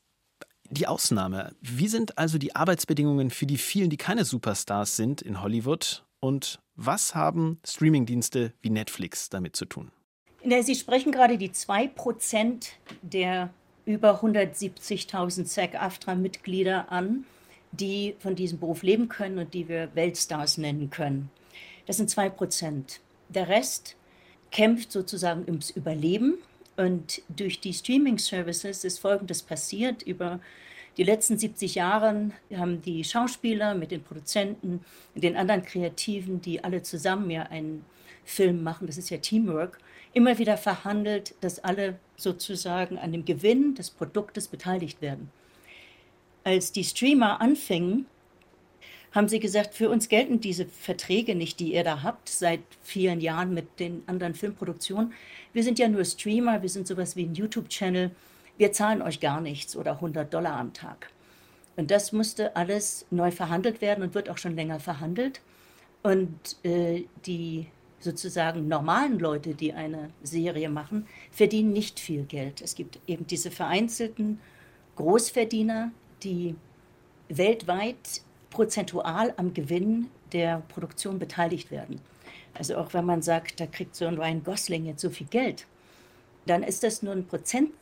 die 0.69 0.87
Ausnahme. 0.87 1.55
Wie 1.61 1.87
sind 1.87 2.17
also 2.17 2.37
die 2.37 2.55
Arbeitsbedingungen 2.55 3.29
für 3.29 3.45
die 3.45 3.57
vielen, 3.57 3.89
die 3.89 3.97
keine 3.97 4.25
Superstars 4.25 4.95
sind 4.95 5.21
in 5.21 5.41
Hollywood? 5.41 6.03
Und 6.19 6.59
was 6.75 7.15
haben 7.15 7.59
Streamingdienste 7.65 8.53
wie 8.61 8.69
Netflix 8.69 9.29
damit 9.29 9.55
zu 9.55 9.65
tun? 9.65 9.91
Sie 10.61 10.75
sprechen 10.75 11.11
gerade 11.11 11.37
die 11.37 11.51
2% 11.51 12.65
der 13.01 13.53
über 13.85 14.21
170.000 14.21 15.45
SAG-AFTRA-Mitglieder 15.45 16.91
an, 16.91 17.25
die 17.71 18.15
von 18.19 18.35
diesem 18.35 18.59
Beruf 18.59 18.83
leben 18.83 19.09
können 19.09 19.39
und 19.39 19.53
die 19.53 19.67
wir 19.67 19.93
Weltstars 19.95 20.57
nennen 20.57 20.89
können. 20.89 21.29
Das 21.85 21.97
sind 21.97 22.09
2%. 22.09 22.99
Der 23.29 23.49
Rest 23.49 23.95
kämpft 24.51 24.91
sozusagen 24.91 25.43
ums 25.45 25.69
Überleben. 25.69 26.37
Und 26.75 27.21
durch 27.29 27.59
die 27.59 27.73
Streaming-Services 27.73 28.83
ist 28.83 28.99
Folgendes 28.99 29.43
passiert. 29.43 30.01
Über 30.03 30.39
die 30.97 31.03
letzten 31.03 31.37
70 31.37 31.75
Jahre 31.75 32.31
haben 32.55 32.81
die 32.81 33.03
Schauspieler 33.03 33.75
mit 33.75 33.91
den 33.91 34.03
Produzenten, 34.03 34.83
mit 35.13 35.23
den 35.23 35.35
anderen 35.35 35.63
Kreativen, 35.63 36.41
die 36.41 36.63
alle 36.63 36.83
zusammen 36.83 37.29
ja 37.29 37.43
einen 37.43 37.85
Film 38.25 38.63
machen, 38.63 38.87
das 38.87 38.97
ist 38.97 39.09
ja 39.09 39.17
Teamwork, 39.17 39.79
immer 40.13 40.37
wieder 40.37 40.57
verhandelt, 40.57 41.35
dass 41.41 41.59
alle 41.59 41.99
sozusagen 42.15 42.97
an 42.97 43.11
dem 43.11 43.25
Gewinn 43.25 43.75
des 43.75 43.89
Produktes 43.89 44.47
beteiligt 44.47 45.01
werden. 45.01 45.29
Als 46.43 46.71
die 46.71 46.83
Streamer 46.83 47.41
anfingen, 47.41 48.05
haben 49.13 49.27
sie 49.27 49.39
gesagt, 49.39 49.75
für 49.75 49.89
uns 49.89 50.09
gelten 50.09 50.41
diese 50.41 50.65
Verträge 50.65 51.35
nicht, 51.35 51.59
die 51.59 51.73
ihr 51.73 51.83
da 51.83 52.03
habt 52.03 52.29
seit 52.29 52.61
vielen 52.81 53.21
Jahren 53.21 53.53
mit 53.53 53.79
den 53.79 54.03
anderen 54.07 54.33
Filmproduktionen. 54.33 55.13
Wir 55.53 55.63
sind 55.63 55.79
ja 55.79 55.87
nur 55.87 56.03
Streamer, 56.03 56.61
wir 56.61 56.69
sind 56.69 56.87
sowas 56.87 57.15
wie 57.15 57.23
ein 57.23 57.35
YouTube-Channel 57.35 58.11
wir 58.57 58.71
zahlen 58.71 59.01
euch 59.01 59.19
gar 59.19 59.41
nichts 59.41 59.75
oder 59.75 59.93
100 59.93 60.31
Dollar 60.33 60.57
am 60.57 60.73
Tag. 60.73 61.09
Und 61.75 61.89
das 61.89 62.11
musste 62.11 62.55
alles 62.55 63.05
neu 63.09 63.31
verhandelt 63.31 63.81
werden 63.81 64.03
und 64.03 64.13
wird 64.13 64.29
auch 64.29 64.37
schon 64.37 64.55
länger 64.55 64.79
verhandelt. 64.79 65.41
Und 66.03 66.57
äh, 66.63 67.05
die 67.25 67.67
sozusagen 67.99 68.67
normalen 68.67 69.17
Leute, 69.17 69.55
die 69.55 69.73
eine 69.73 70.09
Serie 70.21 70.69
machen, 70.69 71.07
verdienen 71.31 71.71
nicht 71.71 71.99
viel 71.99 72.25
Geld. 72.25 72.61
Es 72.61 72.75
gibt 72.75 72.99
eben 73.07 73.25
diese 73.25 73.49
vereinzelten 73.49 74.39
Großverdiener, 74.97 75.91
die 76.21 76.55
weltweit 77.29 78.21
prozentual 78.53 79.33
am 79.35 79.53
Gewinn 79.53 80.07
der 80.31 80.61
Produktion 80.69 81.19
beteiligt 81.19 81.71
werden. 81.71 81.99
Also 82.53 82.77
auch 82.77 82.93
wenn 82.93 83.05
man 83.05 83.21
sagt, 83.21 83.59
da 83.59 83.65
kriegt 83.65 83.95
so 83.95 84.05
ein 84.05 84.15
Ryan 84.15 84.43
Gosling 84.43 84.85
jetzt 84.85 85.01
so 85.01 85.09
viel 85.09 85.27
Geld, 85.27 85.65
dann 86.45 86.63
ist 86.63 86.83
das 86.83 87.01
nur 87.01 87.13
ein 87.13 87.25
Prozent 87.25 87.73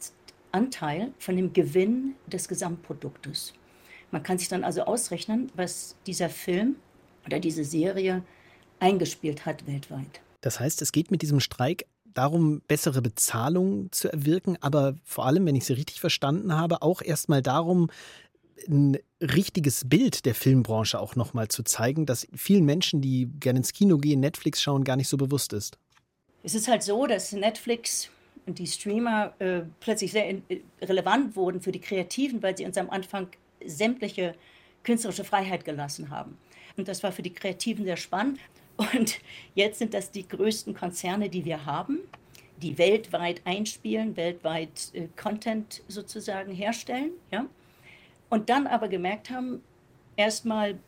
Anteil 0.52 1.12
von 1.20 1.36
dem 1.36 1.54
Gewinn 1.54 2.16
des 2.28 2.48
Gesamtproduktes. 2.48 3.54
Man 4.12 4.24
kann 4.24 4.38
sich 4.38 4.50
dann 4.50 4.64
also 4.64 4.84
ausrechnen, 4.84 5.52
was 5.56 5.96
dieser 6.08 6.30
Film 6.30 6.76
oder 7.26 7.40
diese 7.40 7.64
Serie 7.64 8.24
eingespielt 8.80 9.46
hat 9.46 9.68
weltweit. 9.68 10.22
Das 10.42 10.60
heißt, 10.60 10.82
es 10.82 10.92
geht 10.92 11.12
mit 11.12 11.22
diesem 11.22 11.40
Streik 11.40 11.86
darum, 12.06 12.62
bessere 12.68 13.02
Bezahlung 13.02 13.92
zu 13.92 14.12
erwirken, 14.12 14.58
aber 14.62 14.96
vor 15.04 15.26
allem, 15.26 15.46
wenn 15.46 15.56
ich 15.56 15.66
Sie 15.66 15.74
richtig 15.74 16.02
verstanden 16.02 16.54
habe, 16.58 16.82
auch 16.82 17.02
erstmal 17.02 17.42
darum, 17.42 17.90
ein 18.68 18.98
richtiges 19.22 19.88
Bild 19.88 20.26
der 20.26 20.36
Filmbranche 20.36 21.00
auch 21.00 21.16
nochmal 21.16 21.48
zu 21.48 21.64
zeigen, 21.64 22.06
das 22.06 22.28
vielen 22.36 22.66
Menschen, 22.66 23.02
die 23.02 23.30
gerne 23.40 23.60
ins 23.60 23.74
Kino 23.74 23.98
gehen, 23.98 24.20
Netflix 24.20 24.62
schauen, 24.62 24.84
gar 24.84 24.96
nicht 24.96 25.08
so 25.08 25.18
bewusst 25.18 25.54
ist. 25.54 25.78
Es 26.44 26.56
ist 26.56 26.68
halt 26.68 26.84
so, 26.84 27.06
dass 27.06 27.32
Netflix 27.34 28.10
und 28.46 28.58
die 28.58 28.68
Streamer 28.68 29.34
äh, 29.40 29.62
plötzlich 29.80 30.12
sehr 30.12 30.30
äh, 30.30 30.40
relevant 30.82 31.36
wurden 31.36 31.62
für 31.62 31.72
die 31.72 31.80
Kreativen, 31.80 32.42
weil 32.42 32.58
sie 32.58 32.66
uns 32.66 32.78
am 32.78 32.90
Anfang 32.90 33.28
sämtliche 33.66 34.36
künstlerische 34.84 35.24
Freiheit 35.24 35.64
gelassen 35.66 36.10
haben. 36.10 36.38
Und 36.78 36.88
das 36.88 37.04
war 37.04 37.12
für 37.12 37.22
die 37.22 37.34
Kreativen 37.34 37.86
sehr 37.86 37.98
spannend. 37.98 38.40
Und 38.78 39.20
jetzt 39.54 39.80
sind 39.80 39.94
das 39.94 40.12
die 40.12 40.28
größten 40.28 40.74
Konzerne, 40.74 41.30
die 41.30 41.46
wir 41.46 41.66
haben, 41.66 42.00
die 42.58 42.78
weltweit 42.78 43.42
einspielen, 43.46 44.18
weltweit 44.18 44.92
äh, 44.94 45.08
Content 45.16 45.84
sozusagen 45.88 46.52
herstellen. 46.52 47.12
Ja? 47.32 47.46
Und 48.32 48.50
dann 48.50 48.66
aber 48.66 48.88
gemerkt 48.88 49.30
haben, 49.30 49.62
erstmal 50.16 50.80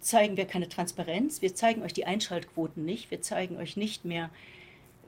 zeigen 0.00 0.36
wir 0.36 0.46
keine 0.46 0.68
Transparenz, 0.68 1.42
wir 1.42 1.54
zeigen 1.54 1.82
euch 1.82 1.92
die 1.92 2.06
Einschaltquoten 2.06 2.84
nicht, 2.84 3.12
wir 3.12 3.22
zeigen 3.22 3.56
euch 3.58 3.76
nicht 3.76 4.04
mehr 4.04 4.30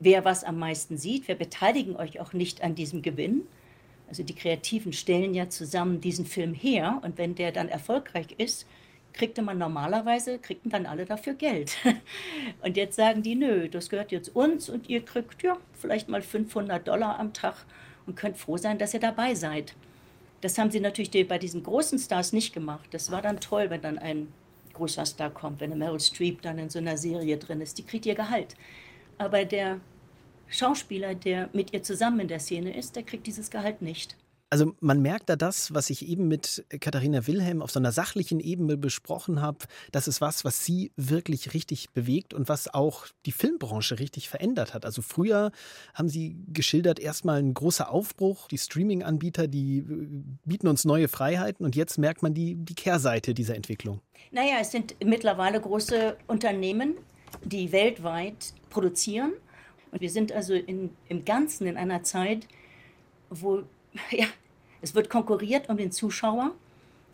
wer 0.01 0.25
was 0.25 0.43
am 0.43 0.59
meisten 0.59 0.97
sieht. 0.97 1.29
Wir 1.29 1.37
beteiligen 1.37 1.95
euch 1.95 2.19
auch 2.21 2.33
nicht 2.33 2.63
an 2.63 2.75
diesem 2.75 3.03
Gewinn. 3.03 3.43
Also 4.09 4.25
die 4.25 4.35
Kreativen 4.35 4.93
stellen 4.93 5.35
ja 5.35 5.49
zusammen 5.49 6.01
diesen 6.01 6.27
Film 6.27 6.55
her 6.55 7.01
und 7.05 7.17
wenn 7.19 7.37
der 7.37 7.53
dann 7.53 7.69
erfolgreich 7.69 8.27
ist, 8.39 8.67
kriegte 9.13 9.43
man 9.43 9.59
normalerweise, 9.59 10.39
kriegten 10.39 10.71
dann 10.71 10.87
alle 10.87 11.05
dafür 11.05 11.35
Geld. 11.35 11.77
Und 12.63 12.77
jetzt 12.77 12.95
sagen 12.95 13.25
die, 13.25 13.35
nö, 13.35 13.69
das 13.69 13.91
gehört 13.91 14.13
jetzt 14.13 14.37
uns 14.37 14.69
und 14.69 14.89
ihr 14.89 15.05
kriegt 15.05 15.43
ja 15.43 15.57
vielleicht 15.73 16.09
mal 16.09 16.23
500 16.23 16.87
Dollar 16.87 17.19
am 17.19 17.33
Tag 17.33 17.57
und 18.07 18.15
könnt 18.15 18.37
froh 18.37 18.57
sein, 18.57 18.79
dass 18.79 18.95
ihr 18.95 19.01
dabei 19.01 19.35
seid. 19.35 19.75
Das 20.41 20.57
haben 20.59 20.71
sie 20.71 20.81
natürlich 20.81 21.29
bei 21.29 21.39
diesen 21.39 21.63
großen 21.63 21.99
Stars 21.99 22.33
nicht 22.33 22.55
gemacht. 22.55 22.89
Das 22.93 23.11
war 23.11 23.23
dann 23.23 23.41
toll, 23.41 23.69
wenn 23.69 23.83
dann 23.83 23.99
ein 23.99 24.33
großer 24.73 25.05
Star 25.05 25.31
kommt, 25.31 25.61
wenn 25.61 25.73
eine 25.73 25.79
Meryl 25.79 26.01
Streep 26.01 26.43
dann 26.43 26.59
in 26.59 26.71
so 26.71 26.79
einer 26.79 26.97
Serie 26.97 27.37
drin 27.37 27.61
ist. 27.61 27.77
Die 27.79 27.85
kriegt 27.85 28.07
ihr 28.07 28.15
Gehalt. 28.15 28.55
Aber 29.19 29.45
der 29.45 29.81
Schauspieler, 30.49 31.15
der 31.15 31.51
mit 31.53 31.73
ihr 31.73 31.83
zusammen 31.83 32.21
in 32.21 32.29
der 32.29 32.41
Szene 32.41 32.77
ist, 32.77 32.97
der 32.97 33.03
kriegt 33.03 33.27
dieses 33.27 33.51
Gehalt 33.51 33.83
nicht. 33.83 34.17
Also 34.53 34.75
man 34.81 35.01
merkt 35.01 35.29
da 35.29 35.37
das, 35.37 35.73
was 35.73 35.91
ich 35.91 36.09
eben 36.09 36.27
mit 36.27 36.65
Katharina 36.81 37.29
Wilhelm 37.29 37.63
auf 37.63 37.71
so 37.71 37.79
einer 37.79 37.93
sachlichen 37.93 38.41
Ebene 38.41 38.77
besprochen 38.77 39.41
habe, 39.41 39.59
das 39.93 40.09
ist 40.09 40.21
was, 40.21 40.45
was 40.45 40.65
sie 40.65 40.91
wirklich 40.97 41.55
richtig 41.55 41.91
bewegt 41.91 42.35
und 42.35 42.49
was 42.49 42.75
auch 42.75 43.07
die 43.27 43.33
Filmbranche 43.33 44.01
richtig 44.01 44.29
verändert 44.29 44.75
hat. 44.75 44.85
Also 44.85 45.03
früher 45.03 45.53
haben 45.95 46.09
sie 46.09 46.37
geschildert, 46.49 46.99
erstmal 46.99 47.39
ein 47.39 47.55
großer 47.55 47.93
Aufbruch, 47.93 48.49
die 48.49 48.59
Streaming-Anbieter, 48.59 49.47
die 49.47 49.79
äh, 49.79 50.09
bieten 50.45 50.67
uns 50.67 50.85
neue 50.85 51.07
Freiheiten 51.07 51.65
und 51.65 51.77
jetzt 51.77 51.97
merkt 51.97 52.23
man 52.23 52.35
die, 52.35 52.57
die 52.57 52.75
Kehrseite 52.75 53.35
dieser 53.35 53.55
Entwicklung. 53.55 54.01
Naja, 54.33 54.57
es 54.61 54.73
sind 54.73 54.97
mittlerweile 55.05 55.61
große 55.61 56.17
Unternehmen, 56.27 56.97
die 57.45 57.71
weltweit 57.71 58.53
produzieren 58.69 59.33
und 59.93 60.01
wir 60.01 60.11
sind 60.11 60.33
also 60.33 60.55
in, 60.55 60.91
im 61.09 61.25
Ganzen 61.25 61.69
in 61.69 61.77
einer 61.77 62.03
Zeit, 62.03 62.49
wo 63.31 63.63
ja, 64.11 64.27
es 64.83 64.95
wird 64.95 65.11
konkurriert 65.11 65.69
um 65.69 65.77
den 65.77 65.93
Zuschauer. 65.93 66.53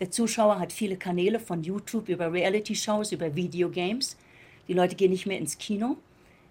Der 0.01 0.11
Zuschauer 0.11 0.59
hat 0.59 0.73
viele 0.73 0.97
Kanäle 0.97 1.41
von 1.41 1.63
YouTube 1.63 2.09
über 2.09 2.33
Reality-Shows, 2.33 3.13
über 3.13 3.35
Videogames. 3.35 4.17
Die 4.69 4.75
Leute 4.75 4.95
gehen 4.95 5.11
nicht 5.11 5.27
mehr 5.27 5.39
ins 5.39 5.59
Kino. 5.59 5.97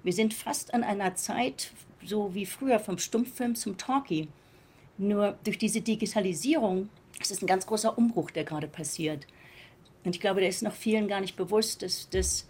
Wir 0.04 0.14
sind 0.14 0.34
fast 0.34 0.74
an 0.74 0.84
einer 0.84 1.16
Zeit, 1.16 1.72
so 2.04 2.34
wie 2.34 2.46
früher 2.46 2.80
vom 2.80 2.98
Stummfilm 2.98 3.56
zum 3.56 3.78
Talkie. 3.78 4.28
Nur 4.98 5.38
durch 5.44 5.58
diese 5.58 5.82
Digitalisierung 5.82 6.90
ist 7.20 7.32
es 7.32 7.42
ein 7.42 7.48
ganz 7.48 7.66
großer 7.66 7.98
Umbruch, 7.98 8.32
der 8.32 8.44
gerade 8.44 8.68
passiert. 8.68 9.28
Und 10.04 10.16
ich 10.16 10.22
glaube, 10.22 10.40
der 10.40 10.50
ist 10.50 10.64
noch 10.64 10.74
vielen 10.74 11.08
gar 11.08 11.22
nicht 11.22 11.36
bewusst, 11.36 11.82
dass, 11.82 12.10
dass 12.10 12.48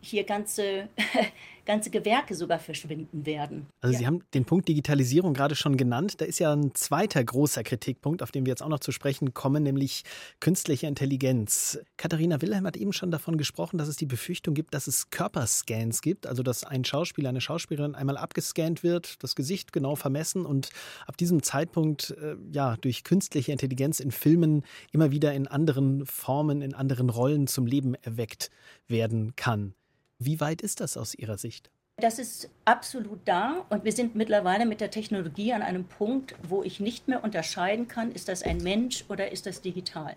hier 0.00 0.24
ganze 0.24 0.88
ganze 1.68 1.90
Gewerke 1.90 2.34
sogar 2.34 2.58
verschwinden 2.58 3.26
werden. 3.26 3.66
Also 3.82 3.92
ja. 3.92 3.98
Sie 3.98 4.06
haben 4.06 4.24
den 4.32 4.46
Punkt 4.46 4.68
Digitalisierung 4.68 5.34
gerade 5.34 5.54
schon 5.54 5.76
genannt. 5.76 6.18
Da 6.18 6.24
ist 6.24 6.38
ja 6.38 6.50
ein 6.50 6.74
zweiter 6.74 7.22
großer 7.22 7.62
Kritikpunkt, 7.62 8.22
auf 8.22 8.32
den 8.32 8.46
wir 8.46 8.52
jetzt 8.52 8.62
auch 8.62 8.70
noch 8.70 8.80
zu 8.80 8.90
sprechen 8.90 9.34
kommen, 9.34 9.64
nämlich 9.64 10.02
künstliche 10.40 10.86
Intelligenz. 10.86 11.78
Katharina 11.98 12.40
Wilhelm 12.40 12.66
hat 12.66 12.78
eben 12.78 12.94
schon 12.94 13.10
davon 13.10 13.36
gesprochen, 13.36 13.76
dass 13.76 13.86
es 13.86 13.96
die 13.96 14.06
Befürchtung 14.06 14.54
gibt, 14.54 14.72
dass 14.72 14.86
es 14.86 15.10
Körperscans 15.10 16.00
gibt, 16.00 16.26
also 16.26 16.42
dass 16.42 16.64
ein 16.64 16.86
Schauspieler, 16.86 17.28
eine 17.28 17.42
Schauspielerin 17.42 17.94
einmal 17.94 18.16
abgescannt 18.16 18.82
wird, 18.82 19.22
das 19.22 19.36
Gesicht 19.36 19.70
genau 19.74 19.94
vermessen 19.94 20.46
und 20.46 20.70
ab 21.06 21.18
diesem 21.18 21.42
Zeitpunkt 21.42 22.16
äh, 22.22 22.36
ja 22.50 22.78
durch 22.78 23.04
künstliche 23.04 23.52
Intelligenz 23.52 24.00
in 24.00 24.10
Filmen 24.10 24.64
immer 24.90 25.10
wieder 25.10 25.34
in 25.34 25.46
anderen 25.46 26.06
Formen, 26.06 26.62
in 26.62 26.72
anderen 26.72 27.10
Rollen 27.10 27.46
zum 27.46 27.66
Leben 27.66 27.94
erweckt 27.94 28.50
werden 28.88 29.36
kann. 29.36 29.74
Wie 30.18 30.40
weit 30.40 30.62
ist 30.62 30.80
das 30.80 30.96
aus 30.96 31.14
Ihrer 31.14 31.38
Sicht? 31.38 31.70
Das 31.96 32.18
ist 32.18 32.50
absolut 32.64 33.20
da 33.24 33.64
und 33.70 33.84
wir 33.84 33.92
sind 33.92 34.16
mittlerweile 34.16 34.66
mit 34.66 34.80
der 34.80 34.90
Technologie 34.90 35.52
an 35.52 35.62
einem 35.62 35.84
Punkt, 35.84 36.34
wo 36.42 36.62
ich 36.62 36.80
nicht 36.80 37.06
mehr 37.06 37.22
unterscheiden 37.22 37.86
kann, 37.86 38.12
ist 38.12 38.28
das 38.28 38.42
ein 38.42 38.58
Mensch 38.58 39.04
oder 39.08 39.30
ist 39.30 39.46
das 39.46 39.62
digital. 39.62 40.16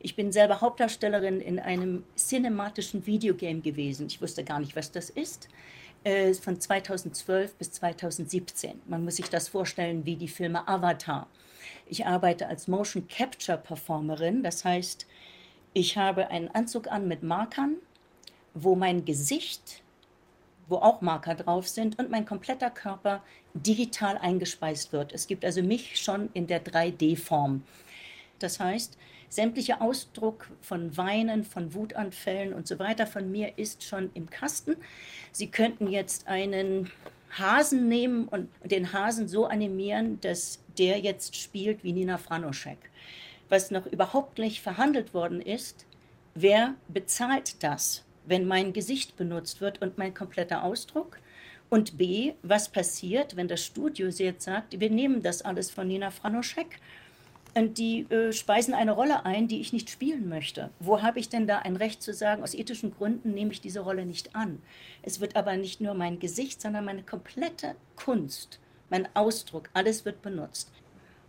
Ich 0.00 0.16
bin 0.16 0.32
selber 0.32 0.60
Hauptdarstellerin 0.60 1.40
in 1.40 1.58
einem 1.58 2.04
cinematischen 2.16 3.06
Videogame 3.06 3.60
gewesen. 3.60 4.06
Ich 4.06 4.22
wusste 4.22 4.44
gar 4.44 4.60
nicht, 4.60 4.76
was 4.76 4.92
das 4.92 5.10
ist. 5.10 5.48
Äh, 6.04 6.32
von 6.34 6.60
2012 6.60 7.54
bis 7.56 7.72
2017. 7.72 8.80
Man 8.86 9.04
muss 9.04 9.16
sich 9.16 9.28
das 9.28 9.48
vorstellen 9.48 10.06
wie 10.06 10.16
die 10.16 10.28
Filme 10.28 10.66
Avatar. 10.68 11.26
Ich 11.86 12.06
arbeite 12.06 12.46
als 12.46 12.68
Motion 12.68 13.08
Capture 13.08 13.58
Performerin. 13.58 14.42
Das 14.42 14.64
heißt, 14.64 15.06
ich 15.74 15.98
habe 15.98 16.28
einen 16.28 16.48
Anzug 16.48 16.90
an 16.90 17.08
mit 17.08 17.22
Markern 17.22 17.76
wo 18.54 18.74
mein 18.74 19.04
Gesicht, 19.04 19.82
wo 20.68 20.76
auch 20.76 21.00
Marker 21.00 21.34
drauf 21.34 21.66
sind 21.68 21.98
und 21.98 22.10
mein 22.10 22.26
kompletter 22.26 22.70
Körper 22.70 23.22
digital 23.54 24.18
eingespeist 24.18 24.92
wird. 24.92 25.12
Es 25.12 25.26
gibt 25.26 25.44
also 25.44 25.62
mich 25.62 26.00
schon 26.00 26.28
in 26.34 26.46
der 26.46 26.64
3D-Form. 26.64 27.62
Das 28.38 28.60
heißt, 28.60 28.98
sämtlicher 29.28 29.82
Ausdruck 29.82 30.48
von 30.60 30.96
Weinen, 30.96 31.44
von 31.44 31.74
Wutanfällen 31.74 32.52
und 32.52 32.66
so 32.66 32.78
weiter 32.78 33.06
von 33.06 33.30
mir 33.30 33.58
ist 33.58 33.84
schon 33.84 34.10
im 34.14 34.28
Kasten. 34.30 34.76
Sie 35.32 35.50
könnten 35.50 35.88
jetzt 35.88 36.28
einen 36.28 36.90
Hasen 37.30 37.88
nehmen 37.88 38.26
und 38.28 38.48
den 38.64 38.92
Hasen 38.92 39.28
so 39.28 39.46
animieren, 39.46 40.20
dass 40.20 40.60
der 40.78 40.98
jetzt 41.00 41.36
spielt 41.36 41.84
wie 41.84 41.92
Nina 41.92 42.18
Franoschek. 42.18 42.78
Was 43.48 43.70
noch 43.70 43.86
überhaupt 43.86 44.38
nicht 44.38 44.62
verhandelt 44.62 45.14
worden 45.14 45.40
ist, 45.40 45.86
wer 46.34 46.74
bezahlt 46.88 47.62
das? 47.62 48.04
Wenn 48.28 48.46
mein 48.46 48.72
Gesicht 48.72 49.16
benutzt 49.16 49.60
wird 49.60 49.80
und 49.82 49.98
mein 49.98 50.14
kompletter 50.14 50.62
Ausdruck? 50.64 51.18
Und 51.70 51.98
B, 51.98 52.32
was 52.42 52.70
passiert, 52.70 53.36
wenn 53.36 53.48
das 53.48 53.64
Studio 53.64 54.08
jetzt 54.08 54.44
sagt, 54.44 54.80
wir 54.80 54.90
nehmen 54.90 55.22
das 55.22 55.42
alles 55.42 55.70
von 55.70 55.86
Nina 55.86 56.10
Franoschek 56.10 56.80
und 57.54 57.78
die 57.78 58.00
äh, 58.10 58.32
speisen 58.32 58.72
eine 58.74 58.92
Rolle 58.92 59.26
ein, 59.26 59.48
die 59.48 59.60
ich 59.60 59.72
nicht 59.72 59.90
spielen 59.90 60.28
möchte. 60.28 60.70
Wo 60.80 61.02
habe 61.02 61.18
ich 61.18 61.28
denn 61.28 61.46
da 61.46 61.58
ein 61.58 61.76
Recht 61.76 62.02
zu 62.02 62.14
sagen, 62.14 62.42
aus 62.42 62.54
ethischen 62.54 62.94
Gründen 62.94 63.34
nehme 63.34 63.52
ich 63.52 63.60
diese 63.60 63.80
Rolle 63.80 64.06
nicht 64.06 64.34
an? 64.34 64.62
Es 65.02 65.20
wird 65.20 65.36
aber 65.36 65.56
nicht 65.56 65.80
nur 65.80 65.94
mein 65.94 66.18
Gesicht, 66.18 66.60
sondern 66.60 66.84
meine 66.84 67.02
komplette 67.02 67.74
Kunst, 67.96 68.60
mein 68.90 69.08
Ausdruck, 69.14 69.68
alles 69.74 70.04
wird 70.04 70.22
benutzt. 70.22 70.70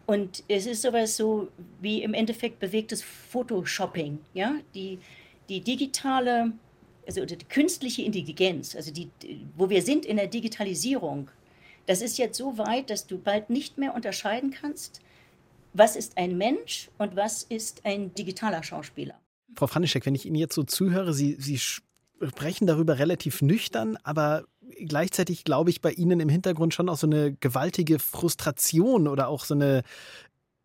Und 0.05 0.43
es 0.47 0.65
ist 0.65 0.81
sowas 0.81 1.17
so 1.17 1.49
wie 1.81 2.01
im 2.01 2.13
Endeffekt 2.13 2.59
bewegtes 2.59 3.03
Photoshopping. 3.03 4.19
Ja? 4.33 4.55
Die, 4.73 4.99
die 5.49 5.61
digitale 5.61 6.53
also 7.17 7.25
die 7.25 7.45
künstliche 7.45 8.03
Intelligenz, 8.03 8.75
also 8.75 8.91
die, 8.91 9.09
wo 9.57 9.69
wir 9.69 9.81
sind 9.81 10.05
in 10.05 10.17
der 10.17 10.27
Digitalisierung, 10.27 11.29
das 11.87 12.01
ist 12.01 12.19
jetzt 12.19 12.37
so 12.37 12.57
weit, 12.59 12.91
dass 12.91 13.07
du 13.07 13.17
bald 13.17 13.49
nicht 13.49 13.79
mehr 13.79 13.95
unterscheiden 13.95 14.51
kannst, 14.51 15.01
was 15.73 15.95
ist 15.95 16.17
ein 16.17 16.37
Mensch 16.37 16.89
und 16.99 17.15
was 17.15 17.43
ist 17.43 17.85
ein 17.85 18.13
digitaler 18.13 18.61
Schauspieler. 18.61 19.15
Frau 19.55 19.65
Franischek, 19.65 20.05
wenn 20.05 20.13
ich 20.13 20.25
Ihnen 20.25 20.35
jetzt 20.35 20.53
so 20.53 20.63
zuhöre, 20.63 21.13
Sie, 21.13 21.35
Sie 21.39 21.57
sprechen 21.57 22.67
darüber 22.67 22.99
relativ 22.99 23.41
nüchtern, 23.41 23.97
aber 24.03 24.45
gleichzeitig 24.85 25.43
glaube 25.43 25.71
ich 25.71 25.81
bei 25.81 25.91
Ihnen 25.91 26.19
im 26.19 26.29
Hintergrund 26.29 26.75
schon 26.75 26.89
auch 26.89 26.97
so 26.97 27.07
eine 27.07 27.33
gewaltige 27.33 27.97
Frustration 27.97 29.07
oder 29.07 29.27
auch 29.27 29.45
so 29.45 29.55
eine 29.55 29.81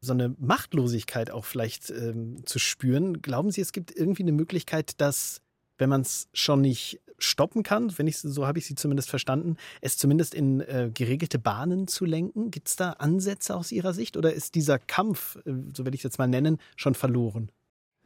so 0.04 0.12
eine 0.12 0.34
Machtlosigkeit 0.38 1.30
auch 1.30 1.46
vielleicht 1.46 1.88
ähm, 1.88 2.44
zu 2.44 2.58
spüren. 2.58 3.22
Glauben 3.22 3.50
Sie, 3.50 3.62
es 3.62 3.72
gibt 3.72 3.96
irgendwie 3.96 4.22
eine 4.22 4.32
Möglichkeit, 4.32 5.00
dass 5.00 5.40
wenn 5.78 5.88
man 5.88 6.02
es 6.02 6.28
schon 6.32 6.60
nicht 6.60 7.00
stoppen 7.18 7.62
kann, 7.62 7.96
wenn 7.98 8.06
ich 8.06 8.18
so 8.18 8.46
habe 8.46 8.58
ich 8.58 8.66
sie 8.66 8.74
zumindest 8.74 9.10
verstanden, 9.10 9.56
es 9.80 9.96
zumindest 9.96 10.34
in 10.34 10.60
äh, 10.60 10.90
geregelte 10.92 11.38
Bahnen 11.38 11.86
zu 11.88 12.04
lenken? 12.04 12.50
Gibt 12.50 12.68
es 12.68 12.76
da 12.76 12.92
Ansätze 12.92 13.56
aus 13.56 13.72
Ihrer 13.72 13.92
Sicht 13.92 14.16
oder 14.16 14.32
ist 14.32 14.54
dieser 14.54 14.78
Kampf, 14.78 15.36
äh, 15.46 15.52
so 15.74 15.84
werde 15.84 15.94
ich 15.94 16.00
es 16.00 16.04
jetzt 16.04 16.18
mal 16.18 16.28
nennen, 16.28 16.58
schon 16.76 16.94
verloren? 16.94 17.50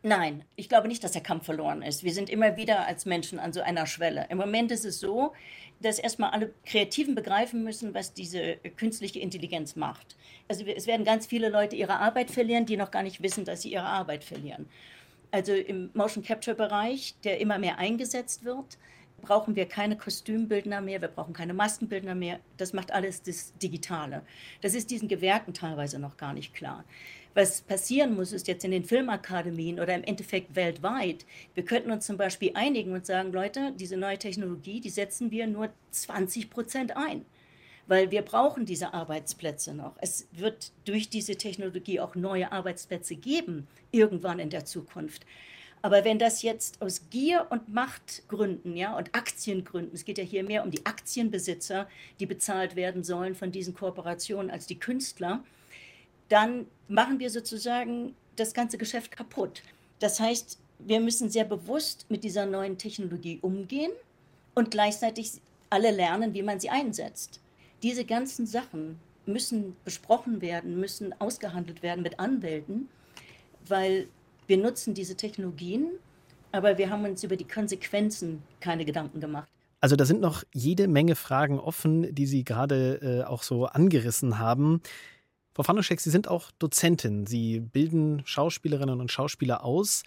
Nein, 0.04 0.44
ich 0.54 0.68
glaube 0.68 0.86
nicht, 0.86 1.02
dass 1.02 1.12
der 1.12 1.22
Kampf 1.22 1.46
verloren 1.46 1.82
ist. 1.82 2.04
Wir 2.04 2.12
sind 2.12 2.30
immer 2.30 2.56
wieder 2.56 2.86
als 2.86 3.04
Menschen 3.04 3.40
an 3.40 3.52
so 3.52 3.60
einer 3.60 3.84
Schwelle. 3.84 4.26
Im 4.30 4.38
Moment 4.38 4.70
ist 4.70 4.84
es 4.84 5.00
so, 5.00 5.32
dass 5.80 5.98
erstmal 5.98 6.30
alle 6.30 6.54
Kreativen 6.64 7.16
begreifen 7.16 7.64
müssen, 7.64 7.94
was 7.94 8.14
diese 8.14 8.56
künstliche 8.76 9.18
Intelligenz 9.18 9.74
macht. 9.74 10.16
Also 10.46 10.64
es 10.64 10.86
werden 10.86 11.04
ganz 11.04 11.26
viele 11.26 11.48
Leute 11.48 11.74
ihre 11.74 11.98
Arbeit 11.98 12.30
verlieren, 12.30 12.64
die 12.64 12.76
noch 12.76 12.92
gar 12.92 13.02
nicht 13.02 13.22
wissen, 13.22 13.44
dass 13.44 13.62
sie 13.62 13.72
ihre 13.72 13.86
Arbeit 13.86 14.22
verlieren. 14.22 14.68
Also 15.30 15.52
im 15.52 15.90
Motion 15.94 16.24
Capture 16.24 16.56
Bereich, 16.56 17.14
der 17.24 17.40
immer 17.40 17.58
mehr 17.58 17.78
eingesetzt 17.78 18.44
wird, 18.44 18.78
brauchen 19.20 19.56
wir 19.56 19.66
keine 19.66 19.96
Kostümbildner 19.96 20.80
mehr, 20.80 21.00
wir 21.00 21.08
brauchen 21.08 21.34
keine 21.34 21.52
Maskenbildner 21.52 22.14
mehr. 22.14 22.40
Das 22.56 22.72
macht 22.72 22.92
alles 22.92 23.22
das 23.22 23.52
Digitale. 23.58 24.22
Das 24.60 24.74
ist 24.74 24.90
diesen 24.90 25.08
Gewerken 25.08 25.54
teilweise 25.54 25.98
noch 25.98 26.16
gar 26.16 26.32
nicht 26.32 26.54
klar. 26.54 26.84
Was 27.34 27.60
passieren 27.62 28.14
muss, 28.14 28.32
ist 28.32 28.48
jetzt 28.48 28.64
in 28.64 28.70
den 28.70 28.84
Filmakademien 28.84 29.80
oder 29.80 29.94
im 29.94 30.02
Endeffekt 30.04 30.56
weltweit. 30.56 31.26
Wir 31.54 31.64
könnten 31.64 31.90
uns 31.90 32.06
zum 32.06 32.16
Beispiel 32.16 32.52
einigen 32.54 32.92
und 32.92 33.06
sagen, 33.06 33.32
Leute, 33.32 33.72
diese 33.78 33.96
neue 33.96 34.18
Technologie, 34.18 34.80
die 34.80 34.90
setzen 34.90 35.30
wir 35.30 35.46
nur 35.46 35.68
20 35.90 36.50
Prozent 36.50 36.96
ein 36.96 37.24
weil 37.88 38.10
wir 38.10 38.22
brauchen 38.22 38.66
diese 38.66 38.94
Arbeitsplätze 38.94 39.74
noch. 39.74 39.96
Es 40.00 40.28
wird 40.30 40.70
durch 40.84 41.08
diese 41.08 41.36
Technologie 41.36 41.98
auch 42.00 42.14
neue 42.14 42.52
Arbeitsplätze 42.52 43.16
geben, 43.16 43.66
irgendwann 43.90 44.38
in 44.38 44.50
der 44.50 44.66
Zukunft. 44.66 45.26
Aber 45.80 46.04
wenn 46.04 46.18
das 46.18 46.42
jetzt 46.42 46.82
aus 46.82 47.08
Gier 47.10 47.46
und 47.50 47.72
Machtgründen 47.72 48.76
ja, 48.76 48.96
und 48.96 49.14
Aktiengründen, 49.14 49.94
es 49.94 50.04
geht 50.04 50.18
ja 50.18 50.24
hier 50.24 50.44
mehr 50.44 50.64
um 50.64 50.70
die 50.70 50.84
Aktienbesitzer, 50.84 51.88
die 52.20 52.26
bezahlt 52.26 52.76
werden 52.76 53.04
sollen 53.04 53.34
von 53.34 53.52
diesen 53.52 53.74
Kooperationen 53.74 54.50
als 54.50 54.66
die 54.66 54.78
Künstler, 54.78 55.42
dann 56.28 56.66
machen 56.88 57.20
wir 57.20 57.30
sozusagen 57.30 58.14
das 58.36 58.54
ganze 58.54 58.76
Geschäft 58.76 59.12
kaputt. 59.12 59.62
Das 60.00 60.20
heißt, 60.20 60.58
wir 60.80 61.00
müssen 61.00 61.30
sehr 61.30 61.44
bewusst 61.44 62.06
mit 62.08 62.22
dieser 62.22 62.44
neuen 62.44 62.76
Technologie 62.76 63.38
umgehen 63.40 63.92
und 64.54 64.70
gleichzeitig 64.70 65.32
alle 65.70 65.90
lernen, 65.90 66.34
wie 66.34 66.42
man 66.42 66.60
sie 66.60 66.70
einsetzt. 66.70 67.40
Diese 67.82 68.04
ganzen 68.04 68.46
Sachen 68.46 68.98
müssen 69.26 69.76
besprochen 69.84 70.40
werden, 70.40 70.80
müssen 70.80 71.14
ausgehandelt 71.20 71.82
werden 71.82 72.02
mit 72.02 72.18
Anwälten, 72.18 72.88
weil 73.66 74.08
wir 74.46 74.56
nutzen 74.56 74.94
diese 74.94 75.14
Technologien, 75.14 75.90
aber 76.50 76.78
wir 76.78 76.90
haben 76.90 77.04
uns 77.04 77.22
über 77.22 77.36
die 77.36 77.46
Konsequenzen 77.46 78.42
keine 78.60 78.84
Gedanken 78.84 79.20
gemacht. 79.20 79.48
Also 79.80 79.94
da 79.94 80.04
sind 80.04 80.20
noch 80.20 80.42
jede 80.52 80.88
Menge 80.88 81.14
Fragen 81.14 81.60
offen, 81.60 82.12
die 82.14 82.26
Sie 82.26 82.42
gerade 82.42 83.00
äh, 83.00 83.24
auch 83.24 83.42
so 83.42 83.66
angerissen 83.66 84.38
haben. 84.38 84.80
Frau 85.54 85.62
Fanuschek, 85.62 86.00
Sie 86.00 86.10
sind 86.10 86.26
auch 86.26 86.50
Dozentin. 86.58 87.26
Sie 87.26 87.60
bilden 87.60 88.22
Schauspielerinnen 88.24 89.00
und 89.00 89.12
Schauspieler 89.12 89.62
aus. 89.62 90.02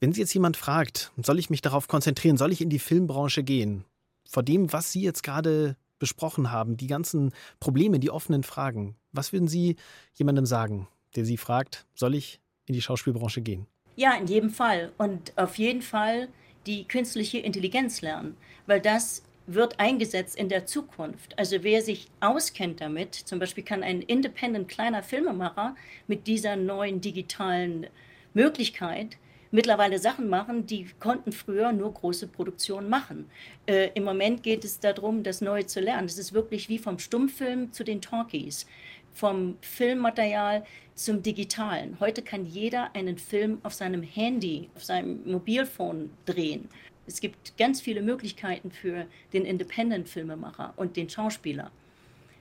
Wenn 0.00 0.12
Sie 0.12 0.20
jetzt 0.20 0.34
jemand 0.34 0.56
fragt, 0.56 1.12
soll 1.22 1.38
ich 1.38 1.50
mich 1.50 1.60
darauf 1.60 1.86
konzentrieren, 1.86 2.36
soll 2.36 2.52
ich 2.52 2.60
in 2.60 2.70
die 2.70 2.80
Filmbranche 2.80 3.44
gehen? 3.44 3.84
Vor 4.28 4.42
dem, 4.42 4.72
was 4.72 4.90
Sie 4.90 5.02
jetzt 5.02 5.22
gerade 5.22 5.76
besprochen 6.04 6.50
haben, 6.50 6.76
die 6.76 6.86
ganzen 6.86 7.32
Probleme, 7.60 7.98
die 7.98 8.10
offenen 8.10 8.42
Fragen, 8.42 8.94
was 9.12 9.32
würden 9.32 9.48
Sie 9.48 9.76
jemandem 10.14 10.44
sagen, 10.44 10.86
der 11.16 11.24
Sie 11.24 11.38
fragt, 11.38 11.86
soll 11.94 12.14
ich 12.14 12.40
in 12.66 12.74
die 12.74 12.82
Schauspielbranche 12.82 13.40
gehen? 13.40 13.66
Ja, 13.96 14.12
in 14.14 14.26
jedem 14.26 14.50
Fall. 14.50 14.92
Und 14.98 15.32
auf 15.36 15.56
jeden 15.56 15.80
Fall 15.80 16.28
die 16.66 16.84
künstliche 16.86 17.38
Intelligenz 17.38 18.02
lernen, 18.02 18.36
weil 18.66 18.80
das 18.80 19.22
wird 19.46 19.80
eingesetzt 19.80 20.36
in 20.36 20.50
der 20.50 20.66
Zukunft. 20.66 21.38
Also 21.38 21.62
wer 21.62 21.80
sich 21.80 22.08
auskennt 22.20 22.82
damit, 22.82 23.14
zum 23.14 23.38
Beispiel 23.38 23.64
kann 23.64 23.82
ein 23.82 24.02
independent 24.02 24.68
kleiner 24.68 25.02
Filmemacher 25.02 25.74
mit 26.06 26.26
dieser 26.26 26.56
neuen 26.56 27.00
digitalen 27.00 27.86
Möglichkeit 28.34 29.16
mittlerweile 29.54 30.00
Sachen 30.00 30.28
machen, 30.28 30.66
die 30.66 30.86
konnten 30.98 31.30
früher 31.30 31.72
nur 31.72 31.94
große 31.94 32.26
Produktionen 32.26 32.88
machen. 32.88 33.30
Äh, 33.66 33.90
Im 33.94 34.02
Moment 34.02 34.42
geht 34.42 34.64
es 34.64 34.80
darum, 34.80 35.22
das 35.22 35.40
Neue 35.40 35.64
zu 35.66 35.80
lernen. 35.80 36.06
Es 36.06 36.18
ist 36.18 36.32
wirklich 36.32 36.68
wie 36.68 36.78
vom 36.78 36.98
Stummfilm 36.98 37.72
zu 37.72 37.84
den 37.84 38.02
Talkies, 38.02 38.66
vom 39.12 39.56
Filmmaterial 39.60 40.64
zum 40.96 41.22
Digitalen. 41.22 41.98
Heute 42.00 42.22
kann 42.22 42.44
jeder 42.44 42.96
einen 42.96 43.16
Film 43.16 43.58
auf 43.62 43.74
seinem 43.74 44.02
Handy, 44.02 44.70
auf 44.74 44.82
seinem 44.82 45.22
Mobilfon 45.24 46.10
drehen. 46.26 46.68
Es 47.06 47.20
gibt 47.20 47.56
ganz 47.56 47.80
viele 47.80 48.02
Möglichkeiten 48.02 48.72
für 48.72 49.06
den 49.32 49.44
Independent-Filmemacher 49.44 50.74
und 50.74 50.96
den 50.96 51.08
Schauspieler. 51.08 51.70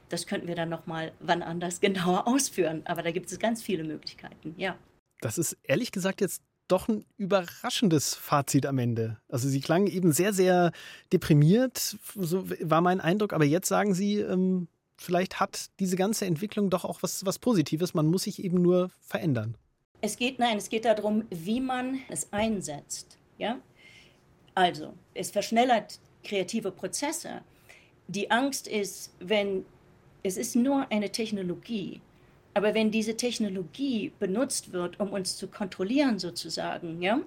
Das 0.09 0.25
könnten 0.25 0.47
wir 0.47 0.55
dann 0.55 0.69
nochmal 0.69 1.11
wann 1.19 1.43
anders 1.43 1.79
genauer 1.79 2.27
ausführen. 2.27 2.81
Aber 2.85 3.03
da 3.03 3.11
gibt 3.11 3.31
es 3.31 3.37
ganz 3.37 3.61
viele 3.61 3.83
Möglichkeiten, 3.83 4.55
ja. 4.57 4.75
Das 5.21 5.37
ist 5.37 5.55
ehrlich 5.63 5.91
gesagt 5.91 6.19
jetzt 6.19 6.41
doch 6.67 6.87
ein 6.87 7.05
überraschendes 7.17 8.15
Fazit 8.15 8.65
am 8.65 8.77
Ende. 8.77 9.17
Also 9.29 9.47
Sie 9.47 9.61
klangen 9.61 9.87
eben 9.87 10.11
sehr, 10.11 10.33
sehr 10.33 10.71
deprimiert, 11.11 11.97
so 12.15 12.49
war 12.61 12.81
mein 12.81 13.01
Eindruck. 13.01 13.33
Aber 13.33 13.45
jetzt 13.45 13.67
sagen 13.67 13.93
Sie, 13.93 14.19
ähm, 14.19 14.67
vielleicht 14.97 15.39
hat 15.39 15.69
diese 15.79 15.95
ganze 15.95 16.25
Entwicklung 16.25 16.69
doch 16.69 16.85
auch 16.85 17.03
was, 17.03 17.25
was 17.25 17.39
Positives. 17.39 17.93
Man 17.93 18.07
muss 18.07 18.23
sich 18.23 18.43
eben 18.43 18.61
nur 18.61 18.89
verändern. 19.01 19.55
Es 20.01 20.17
geht, 20.17 20.39
nein, 20.39 20.57
es 20.57 20.69
geht 20.69 20.85
darum, 20.85 21.23
wie 21.29 21.61
man 21.61 21.99
es 22.09 22.31
einsetzt. 22.31 23.17
Ja? 23.37 23.59
Also, 24.55 24.93
es 25.13 25.31
verschnellert 25.31 25.99
kreative 26.23 26.71
Prozesse. 26.71 27.41
Die 28.07 28.29
Angst 28.31 28.67
ist, 28.67 29.13
wenn 29.19 29.65
es 30.23 30.37
ist 30.37 30.55
nur 30.55 30.89
eine 30.89 31.11
Technologie, 31.11 32.01
aber 32.53 32.73
wenn 32.73 32.91
diese 32.91 33.17
Technologie 33.17 34.11
benutzt 34.19 34.73
wird, 34.73 34.99
um 34.99 35.11
uns 35.11 35.37
zu 35.37 35.47
kontrollieren 35.47 36.19
sozusagen, 36.19 37.01
ja, 37.01 37.19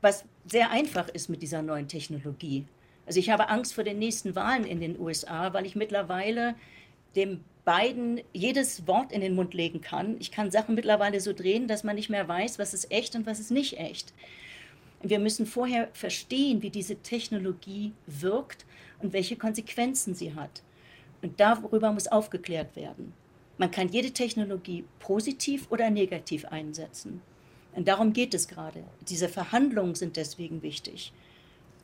was 0.00 0.24
sehr 0.46 0.70
einfach 0.70 1.08
ist 1.08 1.28
mit 1.28 1.42
dieser 1.42 1.62
neuen 1.62 1.88
Technologie. 1.88 2.64
Also 3.06 3.18
ich 3.18 3.30
habe 3.30 3.48
Angst 3.48 3.74
vor 3.74 3.84
den 3.84 3.98
nächsten 3.98 4.34
Wahlen 4.34 4.64
in 4.64 4.80
den 4.80 4.98
USA, 4.98 5.52
weil 5.52 5.66
ich 5.66 5.76
mittlerweile 5.76 6.54
dem 7.16 7.40
beiden 7.64 8.20
jedes 8.32 8.86
Wort 8.86 9.12
in 9.12 9.20
den 9.20 9.34
Mund 9.34 9.54
legen 9.54 9.80
kann. 9.80 10.16
Ich 10.18 10.30
kann 10.30 10.50
Sachen 10.50 10.74
mittlerweile 10.74 11.20
so 11.20 11.32
drehen, 11.32 11.68
dass 11.68 11.84
man 11.84 11.96
nicht 11.96 12.10
mehr 12.10 12.26
weiß, 12.26 12.58
was 12.58 12.74
ist 12.74 12.90
echt 12.90 13.14
und 13.14 13.26
was 13.26 13.38
ist 13.38 13.50
nicht 13.50 13.78
echt. 13.78 14.12
Wir 15.02 15.18
müssen 15.18 15.46
vorher 15.46 15.88
verstehen, 15.92 16.62
wie 16.62 16.70
diese 16.70 16.96
Technologie 16.96 17.92
wirkt 18.06 18.64
und 19.00 19.12
welche 19.12 19.36
Konsequenzen 19.36 20.14
sie 20.14 20.34
hat. 20.34 20.62
Und 21.22 21.38
darüber 21.38 21.92
muss 21.92 22.08
aufgeklärt 22.08 22.74
werden. 22.76 23.12
Man 23.62 23.70
kann 23.70 23.90
jede 23.90 24.10
Technologie 24.10 24.84
positiv 24.98 25.68
oder 25.70 25.88
negativ 25.88 26.46
einsetzen. 26.46 27.22
Und 27.76 27.86
darum 27.86 28.12
geht 28.12 28.34
es 28.34 28.48
gerade. 28.48 28.82
Diese 29.08 29.28
Verhandlungen 29.28 29.94
sind 29.94 30.16
deswegen 30.16 30.62
wichtig, 30.62 31.12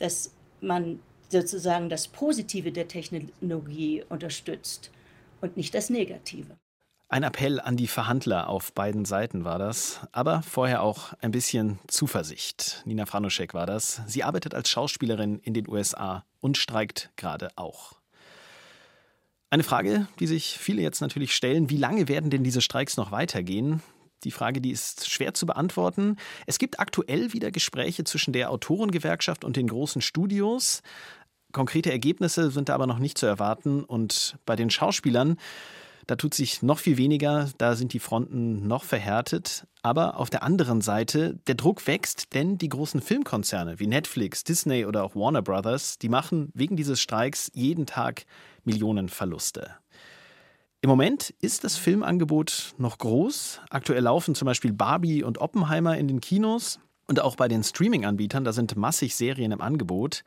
dass 0.01 0.35
man 0.61 0.99
sozusagen 1.29 1.89
das 1.89 2.09
Positive 2.09 2.73
der 2.73 2.89
Technologie 2.89 4.03
unterstützt 4.09 4.91
und 5.41 5.57
nicht 5.57 5.73
das 5.73 5.89
Negative. 5.89 6.57
Ein 7.09 7.23
Appell 7.23 7.61
an 7.61 7.77
die 7.77 7.87
Verhandler 7.87 8.49
auf 8.49 8.73
beiden 8.73 9.05
Seiten 9.05 9.45
war 9.45 9.61
das, 9.61 10.01
aber 10.11 10.43
vorher 10.43 10.83
auch 10.83 11.13
ein 11.21 11.31
bisschen 11.31 11.79
Zuversicht. 11.87 12.83
Nina 12.87 13.07
Franuschek 13.07 13.55
war 13.55 13.67
das. 13.67 14.03
Sie 14.09 14.25
arbeitet 14.25 14.53
als 14.53 14.69
Schauspielerin 14.69 15.39
in 15.45 15.55
den 15.55 15.69
USA 15.69 16.25
und 16.41 16.57
streikt 16.57 17.13
gerade 17.15 17.51
auch. 17.55 17.98
Eine 19.51 19.63
Frage, 19.63 20.09
die 20.21 20.27
sich 20.27 20.59
viele 20.59 20.83
jetzt 20.83 21.01
natürlich 21.01 21.35
stellen, 21.35 21.71
wie 21.71 21.79
lange 21.79 22.09
werden 22.09 22.29
denn 22.29 22.45
diese 22.45 22.61
Streiks 22.61 22.99
noch 22.99 23.13
weitergehen? 23.13 23.83
Die 24.25 24.31
Frage, 24.31 24.61
die 24.61 24.73
ist 24.73 25.09
schwer 25.09 25.33
zu 25.33 25.47
beantworten. 25.47 26.17
Es 26.47 26.59
gibt 26.59 26.81
aktuell 26.81 27.33
wieder 27.33 27.51
Gespräche 27.51 28.05
zwischen 28.05 28.33
der 28.33 28.51
Autorengewerkschaft 28.51 29.45
und 29.45 29.57
den 29.57 29.69
großen 29.69 30.03
Studios. 30.03 30.83
Konkrete 31.53 31.91
Ergebnisse 31.91 32.51
sind 32.51 32.69
da 32.69 32.75
aber 32.75 32.87
noch 32.87 32.99
nicht 32.99 33.17
zu 33.17 33.25
erwarten. 33.25 33.85
Und 33.85 34.37
bei 34.45 34.55
den 34.55 34.69
Schauspielern, 34.69 35.39
da 36.07 36.17
tut 36.17 36.35
sich 36.35 36.63
noch 36.63 36.79
viel 36.79 36.99
weniger, 36.99 37.49
da 37.57 37.75
sind 37.75 37.93
die 37.95 38.01
Fronten 38.01 38.67
noch 38.67 38.85
verhärtet. 38.85 39.67
Aber 39.83 40.19
auf 40.19 40.29
der 40.29 40.43
anderen 40.43 40.83
Seite, 40.83 41.39
der 41.47 41.55
Druck 41.55 41.87
wächst, 41.87 42.35
denn 42.35 42.59
die 42.59 42.69
großen 42.69 43.01
Filmkonzerne 43.01 43.79
wie 43.79 43.87
Netflix, 43.87 44.45
Disney 44.45 44.85
oder 44.85 45.05
auch 45.05 45.15
Warner 45.15 45.43
Brothers, 45.43 45.99
die 45.99 46.09
machen 46.09 46.51
wegen 46.55 46.77
dieses 46.77 47.01
Streiks 47.01 47.51
jeden 47.55 47.87
Tag 47.87 48.27
Millionen 48.69 49.09
Verluste. 49.09 49.71
Im 50.83 50.91
Moment 50.91 51.31
ist 51.41 51.65
das 51.65 51.79
Filmangebot 51.79 52.75
noch 52.77 52.99
groß. 52.99 53.63
Aktuell 53.71 54.03
laufen 54.03 54.35
zum 54.35 54.45
Beispiel 54.45 54.75
Barbie 54.75 55.25
und 55.25 55.39
Oppenheimer 55.39 55.97
in 55.97 56.07
den 56.07 56.21
Kinos. 56.21 56.81
Und 57.07 57.19
auch 57.21 57.35
bei 57.35 57.49
den 57.49 57.65
Streaming-Anbietern, 57.65 58.45
da 58.45 58.53
sind 58.53 58.77
massig 58.77 59.17
Serien 59.17 59.53
im 59.53 59.63
Angebot. 59.63 60.23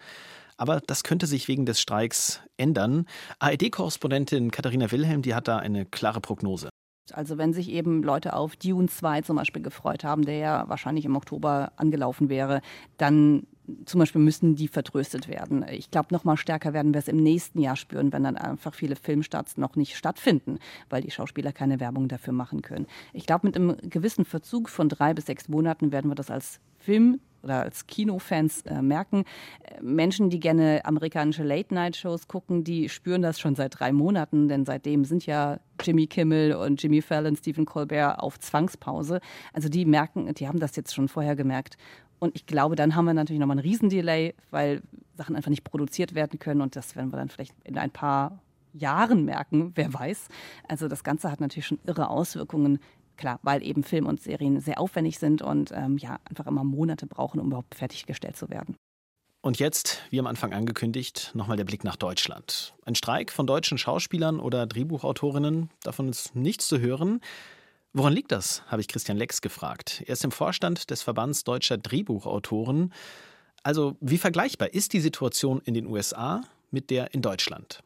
Aber 0.58 0.82
das 0.82 1.04
könnte 1.04 1.28
sich 1.28 1.48
wegen 1.48 1.68
des 1.68 1.80
Streiks 1.80 2.42
ändern. 2.58 3.06
ARD-Korrespondentin 3.38 4.50
Katharina 4.50 4.92
Wilhelm, 4.92 5.22
die 5.22 5.36
hat 5.36 5.48
da 5.48 5.58
eine 5.58 5.86
klare 5.86 6.20
Prognose. 6.20 6.70
Also 7.14 7.38
wenn 7.38 7.54
sich 7.54 7.70
eben 7.70 8.04
Leute 8.04 8.34
auf 8.34 8.56
Dune 8.56 8.88
2 8.88 9.22
zum 9.22 9.36
Beispiel 9.36 9.62
gefreut 9.62 10.04
haben, 10.04 10.26
der 10.26 10.38
ja 10.38 10.70
wahrscheinlich 10.70 11.06
im 11.06 11.16
Oktober 11.16 11.72
angelaufen 11.76 12.30
wäre, 12.30 12.62
dann 12.98 13.48
zum 13.86 14.00
Beispiel 14.00 14.22
müssen 14.22 14.56
die 14.56 14.68
vertröstet 14.68 15.28
werden. 15.28 15.66
Ich 15.70 15.92
glaube, 15.92 16.14
noch 16.14 16.24
mal 16.24 16.38
stärker 16.38 16.74
werden 16.74 16.94
wir 16.94 17.00
es 17.00 17.08
im 17.08 17.18
nächsten 17.18 17.60
Jahr 17.60 17.76
spüren, 17.76 18.12
wenn 18.12 18.24
dann 18.24 18.38
einfach 18.38 18.74
viele 18.74 18.96
Filmstarts 18.96 19.58
noch 19.58 19.76
nicht 19.76 19.96
stattfinden, 19.96 20.60
weil 20.90 21.02
die 21.02 21.12
Schauspieler 21.12 21.54
keine 21.54 21.80
Werbung 21.80 22.08
dafür 22.08 22.34
machen 22.34 22.62
können. 22.62 22.88
Ich 23.14 23.26
glaube, 23.26 23.48
mit 23.48 23.56
einem 23.56 23.78
gewissen 23.82 24.26
Verzug 24.26 24.70
von 24.70 24.90
drei 24.90 25.14
bis 25.14 25.26
sechs 25.26 25.48
Monaten 25.48 25.92
werden 25.92 26.10
wir 26.10 26.16
das 26.16 26.32
als 26.32 26.60
Film 26.78 27.20
oder 27.44 27.62
als 27.62 27.88
Kinofans 27.88 28.62
äh, 28.62 28.82
merken. 28.82 29.26
Menschen, 29.82 30.30
die 30.30 30.40
gerne 30.40 30.86
amerikanische 30.86 31.44
Late-Night-Shows 31.44 32.28
gucken, 32.28 32.64
die 32.64 32.90
spüren 32.90 33.22
das 33.22 33.40
schon 33.40 33.56
seit 33.56 33.80
drei 33.80 33.92
Monaten, 33.92 34.48
denn 34.48 34.66
seitdem 34.66 35.06
sind 35.06 35.26
ja 35.26 35.60
Jimmy 35.82 36.08
Kimmel 36.08 36.54
und 36.54 36.82
Jimmy 36.82 37.02
Fallon, 37.02 37.36
Stephen 37.36 37.66
Colbert 37.66 38.20
auf 38.20 38.40
Zwangspause. 38.40 39.20
Also 39.54 39.70
die 39.70 39.86
merken, 39.86 40.34
die 40.34 40.48
haben 40.48 40.60
das 40.60 40.76
jetzt 40.76 40.94
schon 40.94 41.08
vorher 41.08 41.36
gemerkt. 41.36 41.78
Und 42.20 42.36
ich 42.36 42.46
glaube, 42.46 42.76
dann 42.76 42.96
haben 42.96 43.06
wir 43.06 43.16
natürlich 43.16 43.40
nochmal 43.40 43.58
einen 43.58 43.68
Riesendelay, 43.68 44.36
weil 44.52 44.82
Sachen 45.16 45.36
einfach 45.36 45.50
nicht 45.50 45.64
produziert 45.64 46.14
werden 46.14 46.38
können. 46.38 46.62
Und 46.62 46.76
das 46.76 46.96
werden 46.96 47.12
wir 47.12 47.18
dann 47.18 47.30
vielleicht 47.30 47.56
in 47.64 47.80
ein 47.80 47.90
paar 47.90 48.40
Jahren 48.74 49.26
merken, 49.26 49.72
wer 49.76 49.94
weiß. 49.94 50.28
Also 50.68 50.88
das 50.88 51.04
Ganze 51.04 51.32
hat 51.32 51.42
natürlich 51.42 51.66
schon 51.66 51.80
irre 51.86 52.10
Auswirkungen 52.10 52.80
Klar, 53.22 53.40
weil 53.44 53.62
eben 53.62 53.84
Film 53.84 54.08
und 54.08 54.20
Serien 54.20 54.60
sehr 54.60 54.80
aufwendig 54.80 55.20
sind 55.20 55.44
und 55.44 55.72
ähm, 55.76 56.00
ja, 56.00 56.18
einfach 56.28 56.48
immer 56.48 56.64
Monate 56.64 57.06
brauchen, 57.06 57.40
um 57.40 57.50
überhaupt 57.50 57.76
fertiggestellt 57.76 58.36
zu 58.36 58.50
werden. 58.50 58.76
Und 59.42 59.60
jetzt, 59.60 60.02
wie 60.10 60.20
am 60.20 60.26
Anfang 60.26 60.54
angekündigt, 60.54 61.30
nochmal 61.36 61.56
der 61.56 61.64
Blick 61.64 61.84
nach 61.84 61.98
Deutschland. 61.98 62.74
Ein 62.84 62.96
Streik 62.96 63.32
von 63.32 63.46
deutschen 63.46 63.78
Schauspielern 63.78 64.40
oder 64.40 64.66
Drehbuchautorinnen, 64.66 65.70
davon 65.84 66.10
ist 66.10 66.36
nichts 66.36 66.68
zu 66.68 66.80
hören. 66.80 67.22
Woran 67.94 68.14
liegt 68.14 68.32
das, 68.32 68.64
habe 68.66 68.82
ich 68.82 68.88
Christian 68.88 69.18
Lex 69.18 69.42
gefragt. 69.42 70.02
Er 70.08 70.14
ist 70.14 70.24
im 70.24 70.32
Vorstand 70.32 70.90
des 70.90 71.04
Verbands 71.04 71.44
deutscher 71.44 71.78
Drehbuchautoren. 71.78 72.92
Also, 73.62 73.98
wie 74.02 74.18
vergleichbar 74.18 74.74
ist 74.74 74.94
die 74.94 75.00
Situation 75.00 75.62
in 75.64 75.76
den 75.76 75.86
USA 75.86 76.42
mit 76.72 76.90
der 76.90 77.14
in 77.14 77.22
Deutschland? 77.22 77.84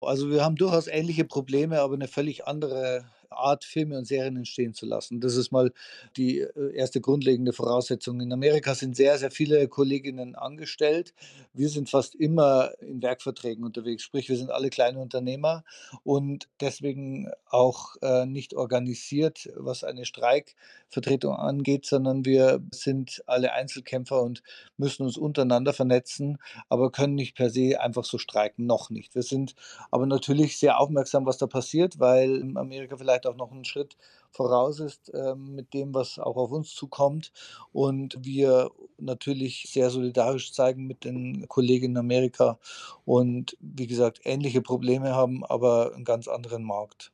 Also 0.00 0.30
wir 0.30 0.44
haben 0.44 0.54
durchaus 0.54 0.86
ähnliche 0.86 1.24
Probleme, 1.24 1.80
aber 1.80 1.94
eine 1.94 2.06
völlig 2.06 2.46
andere 2.46 3.04
Art 3.30 3.64
Filme 3.64 3.98
und 3.98 4.06
Serien 4.06 4.36
entstehen 4.36 4.74
zu 4.74 4.86
lassen. 4.86 5.20
Das 5.20 5.36
ist 5.36 5.50
mal 5.52 5.72
die 6.16 6.40
äh, 6.40 6.74
erste 6.74 7.00
grundlegende 7.00 7.52
Voraussetzung. 7.52 8.20
In 8.20 8.32
Amerika 8.32 8.74
sind 8.74 8.96
sehr, 8.96 9.18
sehr 9.18 9.30
viele 9.30 9.68
Kolleginnen 9.68 10.34
angestellt. 10.34 11.14
Wir 11.52 11.68
sind 11.68 11.90
fast 11.90 12.14
immer 12.14 12.70
in 12.80 13.02
Werkverträgen 13.02 13.64
unterwegs, 13.64 14.02
sprich 14.02 14.28
wir 14.28 14.36
sind 14.36 14.50
alle 14.50 14.70
kleine 14.70 14.98
Unternehmer 14.98 15.64
und 16.04 16.48
deswegen 16.60 17.30
auch 17.48 17.96
äh, 18.02 18.26
nicht 18.26 18.54
organisiert, 18.54 19.48
was 19.56 19.84
eine 19.84 20.04
Streikvertretung 20.04 21.34
angeht, 21.34 21.86
sondern 21.86 22.24
wir 22.24 22.60
sind 22.72 23.22
alle 23.26 23.52
Einzelkämpfer 23.52 24.22
und 24.22 24.42
müssen 24.76 25.04
uns 25.04 25.16
untereinander 25.16 25.72
vernetzen, 25.72 26.38
aber 26.68 26.92
können 26.92 27.14
nicht 27.14 27.36
per 27.36 27.50
se 27.50 27.80
einfach 27.80 28.04
so 28.04 28.18
streiken, 28.18 28.66
noch 28.66 28.90
nicht. 28.90 29.14
Wir 29.14 29.22
sind 29.22 29.54
aber 29.90 30.06
natürlich 30.06 30.58
sehr 30.58 30.78
aufmerksam, 30.78 31.26
was 31.26 31.38
da 31.38 31.46
passiert, 31.46 31.98
weil 31.98 32.36
in 32.36 32.56
Amerika 32.56 32.96
vielleicht 32.96 33.15
vielleicht 33.16 33.26
auch 33.26 33.36
noch 33.36 33.52
einen 33.52 33.64
Schritt 33.64 33.96
voraus 34.30 34.80
ist 34.80 35.10
ähm, 35.14 35.54
mit 35.54 35.72
dem, 35.72 35.94
was 35.94 36.18
auch 36.18 36.36
auf 36.36 36.50
uns 36.50 36.74
zukommt. 36.74 37.32
Und 37.72 38.16
wir 38.20 38.70
natürlich 38.98 39.66
sehr 39.68 39.90
solidarisch 39.90 40.52
zeigen 40.52 40.86
mit 40.86 41.04
den 41.04 41.48
Kollegen 41.48 41.86
in 41.86 41.96
Amerika 41.96 42.58
und 43.04 43.56
wie 43.60 43.86
gesagt 43.86 44.20
ähnliche 44.24 44.60
Probleme 44.60 45.14
haben, 45.14 45.44
aber 45.44 45.92
einen 45.94 46.04
ganz 46.04 46.28
anderen 46.28 46.64
Markt. 46.64 47.12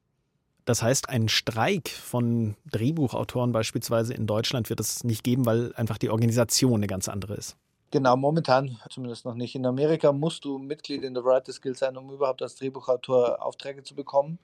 Das 0.64 0.82
heißt, 0.82 1.08
ein 1.08 1.28
Streik 1.28 1.88
von 1.88 2.56
Drehbuchautoren 2.70 3.52
beispielsweise 3.52 4.14
in 4.14 4.26
Deutschland 4.26 4.70
wird 4.70 4.78
es 4.78 5.02
nicht 5.02 5.24
geben, 5.24 5.44
weil 5.44 5.72
einfach 5.74 5.98
die 5.98 6.10
Organisation 6.10 6.74
eine 6.74 6.86
ganz 6.86 7.08
andere 7.08 7.34
ist. 7.34 7.56
Genau, 7.92 8.16
momentan 8.16 8.78
zumindest 8.88 9.26
noch 9.26 9.34
nicht. 9.34 9.54
In 9.54 9.66
Amerika 9.66 10.12
musst 10.12 10.46
du 10.46 10.56
Mitglied 10.56 11.02
in 11.02 11.12
der 11.12 11.24
Writers 11.26 11.60
Guild 11.60 11.76
sein, 11.76 11.98
um 11.98 12.10
überhaupt 12.10 12.40
als 12.40 12.56
Drehbuchautor 12.56 13.44
Aufträge 13.44 13.82
zu 13.82 13.94
bekommen. 13.94 14.38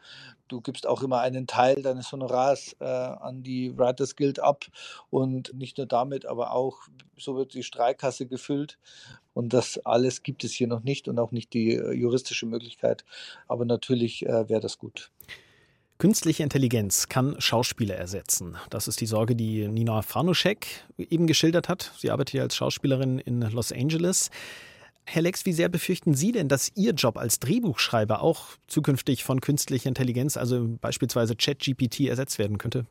Du 0.49 0.61
gibst 0.61 0.87
auch 0.87 1.03
immer 1.03 1.21
einen 1.21 1.47
Teil 1.47 1.81
deines 1.81 2.13
Honorars 2.13 2.77
äh, 2.79 2.85
an 2.85 3.43
die 3.43 3.73
Writers 3.79 4.17
Guild 4.17 4.39
ab 4.39 4.67
und 5.09 5.55
nicht 5.55 5.79
nur 5.79 5.87
damit, 5.87 6.27
aber 6.27 6.53
auch 6.53 6.81
so 7.17 7.37
wird 7.37 7.55
die 7.55 7.63
Streikkasse 7.63 8.27
gefüllt. 8.27 8.79
Und 9.33 9.55
das 9.55 9.79
alles 9.79 10.23
gibt 10.23 10.45
es 10.45 10.53
hier 10.53 10.67
noch 10.67 10.83
nicht 10.83 11.09
und 11.09 11.19
auch 11.19 11.33
nicht 11.33 11.55
die 11.55 11.73
äh, 11.73 11.93
juristische 11.93 12.45
Möglichkeit. 12.45 13.07
Aber 13.47 13.65
natürlich 13.65 14.27
äh, 14.27 14.47
wäre 14.51 14.61
das 14.61 14.77
gut. 14.77 15.11
Künstliche 15.99 16.45
Intelligenz 16.45 17.09
kann 17.09 17.35
Schauspieler 17.41 17.97
ersetzen. 17.97 18.57
Das 18.71 18.87
ist 18.87 19.01
die 19.01 19.07
Sorge, 19.07 19.35
die 19.35 19.67
Nina 19.67 20.03
Franuschek 20.03 20.69
eben 20.97 21.27
geschildert 21.27 21.69
hat. 21.69 21.93
Sie 21.99 22.13
arbeitet 22.13 22.35
ja 22.35 22.43
als 22.45 22.55
Schauspielerin 22.55 23.19
in 23.19 23.41
Los 23.41 23.73
Angeles. 23.73 24.31
Herr 25.07 25.23
Lex, 25.23 25.45
wie 25.45 25.53
sehr 25.53 25.69
befürchten 25.69 26.15
Sie 26.15 26.31
denn, 26.31 26.49
dass 26.49 26.71
Ihr 26.77 26.93
Job 26.93 27.19
als 27.19 27.41
Drehbuchschreiber 27.41 28.23
auch 28.23 28.47
zukünftig 28.69 29.25
von 29.25 29.41
künstlicher 29.41 29.89
Intelligenz, 29.89 30.37
also 30.37 30.69
beispielsweise 30.81 31.35
ChatGPT, 31.35 32.03
ersetzt 32.03 32.39
werden 32.39 32.59
könnte? 32.59 32.87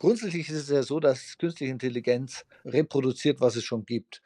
Grundsätzlich 0.00 0.48
ist 0.48 0.62
es 0.62 0.68
ja 0.68 0.82
so, 0.82 0.98
dass 0.98 1.38
künstliche 1.38 1.70
Intelligenz 1.70 2.44
reproduziert, 2.64 3.40
was 3.40 3.54
es 3.54 3.62
schon 3.62 3.86
gibt. 3.86 4.20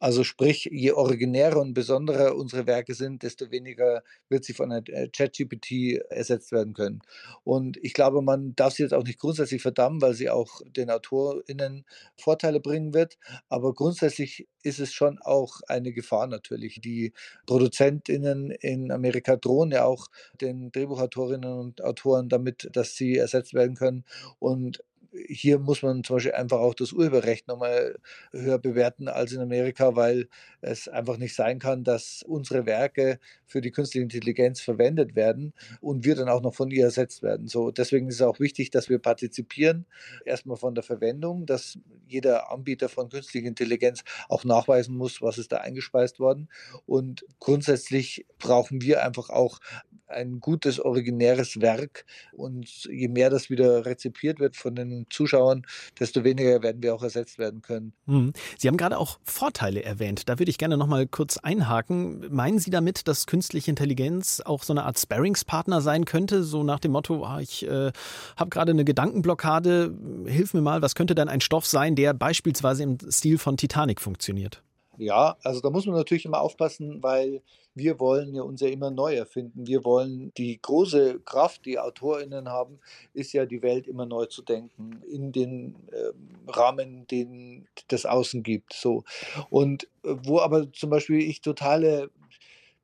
Also 0.00 0.22
sprich, 0.22 0.68
je 0.70 0.92
originärer 0.92 1.60
und 1.60 1.72
besonderer 1.72 2.36
unsere 2.36 2.66
Werke 2.66 2.94
sind, 2.94 3.22
desto 3.22 3.50
weniger 3.50 4.02
wird 4.28 4.44
sie 4.44 4.52
von 4.52 4.70
einer 4.70 4.86
äh, 4.88 5.08
ChatGPT 5.08 6.02
ersetzt 6.10 6.52
werden 6.52 6.74
können. 6.74 7.00
Und 7.42 7.78
ich 7.82 7.94
glaube, 7.94 8.20
man 8.20 8.54
darf 8.54 8.74
sie 8.74 8.82
jetzt 8.82 8.92
auch 8.92 9.04
nicht 9.04 9.18
grundsätzlich 9.18 9.62
verdammen, 9.62 10.02
weil 10.02 10.14
sie 10.14 10.28
auch 10.28 10.60
den 10.66 10.90
AutorInnen 10.90 11.86
Vorteile 12.16 12.60
bringen 12.60 12.92
wird. 12.92 13.16
Aber 13.48 13.72
grundsätzlich 13.72 14.46
ist 14.62 14.78
es 14.80 14.92
schon 14.92 15.18
auch 15.20 15.60
eine 15.68 15.92
Gefahr 15.92 16.26
natürlich. 16.26 16.80
Die 16.82 17.12
ProduzentInnen 17.46 18.50
in 18.50 18.90
Amerika 18.90 19.36
drohen 19.36 19.70
ja 19.70 19.84
auch 19.84 20.08
den 20.40 20.70
Drehbuchautorinnen 20.72 21.52
und 21.52 21.82
Autoren 21.82 22.28
damit, 22.28 22.68
dass 22.72 22.94
sie 22.96 23.16
ersetzt 23.16 23.54
werden 23.54 23.76
können. 23.76 24.04
Und 24.38 24.82
hier 25.28 25.58
muss 25.58 25.82
man 25.82 26.04
zum 26.04 26.16
Beispiel 26.16 26.32
einfach 26.32 26.58
auch 26.58 26.74
das 26.74 26.92
Urheberrecht 26.92 27.48
nochmal 27.48 27.96
höher 28.32 28.58
bewerten 28.58 29.08
als 29.08 29.32
in 29.32 29.40
Amerika, 29.40 29.96
weil 29.96 30.28
es 30.60 30.88
einfach 30.88 31.16
nicht 31.16 31.34
sein 31.34 31.58
kann, 31.58 31.84
dass 31.84 32.22
unsere 32.26 32.66
Werke 32.66 33.18
für 33.46 33.60
die 33.60 33.70
künstliche 33.70 34.02
Intelligenz 34.02 34.60
verwendet 34.60 35.14
werden 35.14 35.52
und 35.80 36.04
wir 36.04 36.14
dann 36.14 36.28
auch 36.28 36.40
noch 36.40 36.54
von 36.54 36.70
ihr 36.70 36.84
ersetzt 36.84 37.22
werden. 37.22 37.46
So, 37.48 37.70
deswegen 37.70 38.08
ist 38.08 38.16
es 38.16 38.22
auch 38.22 38.40
wichtig, 38.40 38.70
dass 38.70 38.88
wir 38.88 38.98
partizipieren, 38.98 39.86
erstmal 40.24 40.56
von 40.56 40.74
der 40.74 40.84
Verwendung, 40.84 41.46
dass 41.46 41.78
jeder 42.08 42.50
Anbieter 42.50 42.88
von 42.88 43.08
künstlicher 43.08 43.46
Intelligenz 43.46 44.02
auch 44.28 44.44
nachweisen 44.44 44.96
muss, 44.96 45.22
was 45.22 45.38
ist 45.38 45.52
da 45.52 45.58
eingespeist 45.58 46.18
worden. 46.18 46.48
Und 46.86 47.24
grundsätzlich 47.38 48.26
brauchen 48.38 48.82
wir 48.82 49.04
einfach 49.04 49.30
auch 49.30 49.60
ein 50.06 50.40
gutes, 50.40 50.80
originäres 50.80 51.60
Werk. 51.60 52.04
Und 52.32 52.84
je 52.84 53.08
mehr 53.08 53.30
das 53.30 53.50
wieder 53.50 53.86
rezipiert 53.86 54.38
wird 54.38 54.56
von 54.56 54.74
den 54.74 55.03
Zuschauern, 55.10 55.66
desto 55.98 56.24
weniger 56.24 56.62
werden 56.62 56.82
wir 56.82 56.94
auch 56.94 57.02
ersetzt 57.02 57.38
werden 57.38 57.62
können. 57.62 57.92
Hm. 58.06 58.32
Sie 58.58 58.68
haben 58.68 58.76
gerade 58.76 58.98
auch 58.98 59.18
Vorteile 59.24 59.82
erwähnt. 59.82 60.28
Da 60.28 60.38
würde 60.38 60.50
ich 60.50 60.58
gerne 60.58 60.76
noch 60.76 60.86
mal 60.86 61.06
kurz 61.06 61.38
einhaken. 61.38 62.26
Meinen 62.30 62.58
Sie 62.58 62.70
damit, 62.70 63.08
dass 63.08 63.26
künstliche 63.26 63.70
Intelligenz 63.70 64.40
auch 64.40 64.62
so 64.62 64.72
eine 64.72 64.84
Art 64.84 64.98
Sparringspartner 64.98 65.80
sein 65.80 66.04
könnte? 66.04 66.42
So 66.42 66.62
nach 66.62 66.80
dem 66.80 66.92
Motto, 66.92 67.24
ah, 67.24 67.40
ich 67.40 67.66
äh, 67.66 67.92
habe 68.36 68.50
gerade 68.50 68.72
eine 68.72 68.84
Gedankenblockade, 68.84 69.94
hilf 70.26 70.54
mir 70.54 70.62
mal, 70.62 70.82
was 70.82 70.94
könnte 70.94 71.14
denn 71.14 71.28
ein 71.28 71.40
Stoff 71.40 71.66
sein, 71.66 71.96
der 71.96 72.14
beispielsweise 72.14 72.82
im 72.82 72.98
Stil 73.10 73.38
von 73.38 73.56
Titanic 73.56 74.00
funktioniert? 74.00 74.62
Ja, 74.96 75.36
also 75.42 75.60
da 75.60 75.70
muss 75.70 75.86
man 75.86 75.96
natürlich 75.96 76.24
immer 76.24 76.40
aufpassen, 76.40 77.02
weil 77.02 77.42
wir 77.74 77.98
wollen 77.98 78.34
ja 78.34 78.42
uns 78.42 78.60
ja 78.60 78.68
immer 78.68 78.90
neu 78.90 79.14
erfinden. 79.14 79.66
Wir 79.66 79.84
wollen 79.84 80.32
die 80.36 80.60
große 80.60 81.20
Kraft, 81.24 81.64
die 81.66 81.78
AutorInnen 81.78 82.48
haben, 82.48 82.78
ist 83.12 83.32
ja 83.32 83.46
die 83.46 83.62
Welt 83.62 83.88
immer 83.88 84.06
neu 84.06 84.26
zu 84.26 84.42
denken, 84.42 85.02
in 85.10 85.32
den 85.32 85.74
äh, 85.90 86.12
Rahmen, 86.48 87.06
den 87.08 87.66
das 87.88 88.06
Außen 88.06 88.44
gibt. 88.44 88.72
So. 88.72 89.02
Und 89.50 89.84
äh, 90.04 90.14
wo 90.22 90.38
aber 90.38 90.72
zum 90.72 90.90
Beispiel 90.90 91.20
ich 91.20 91.40
totale 91.40 92.10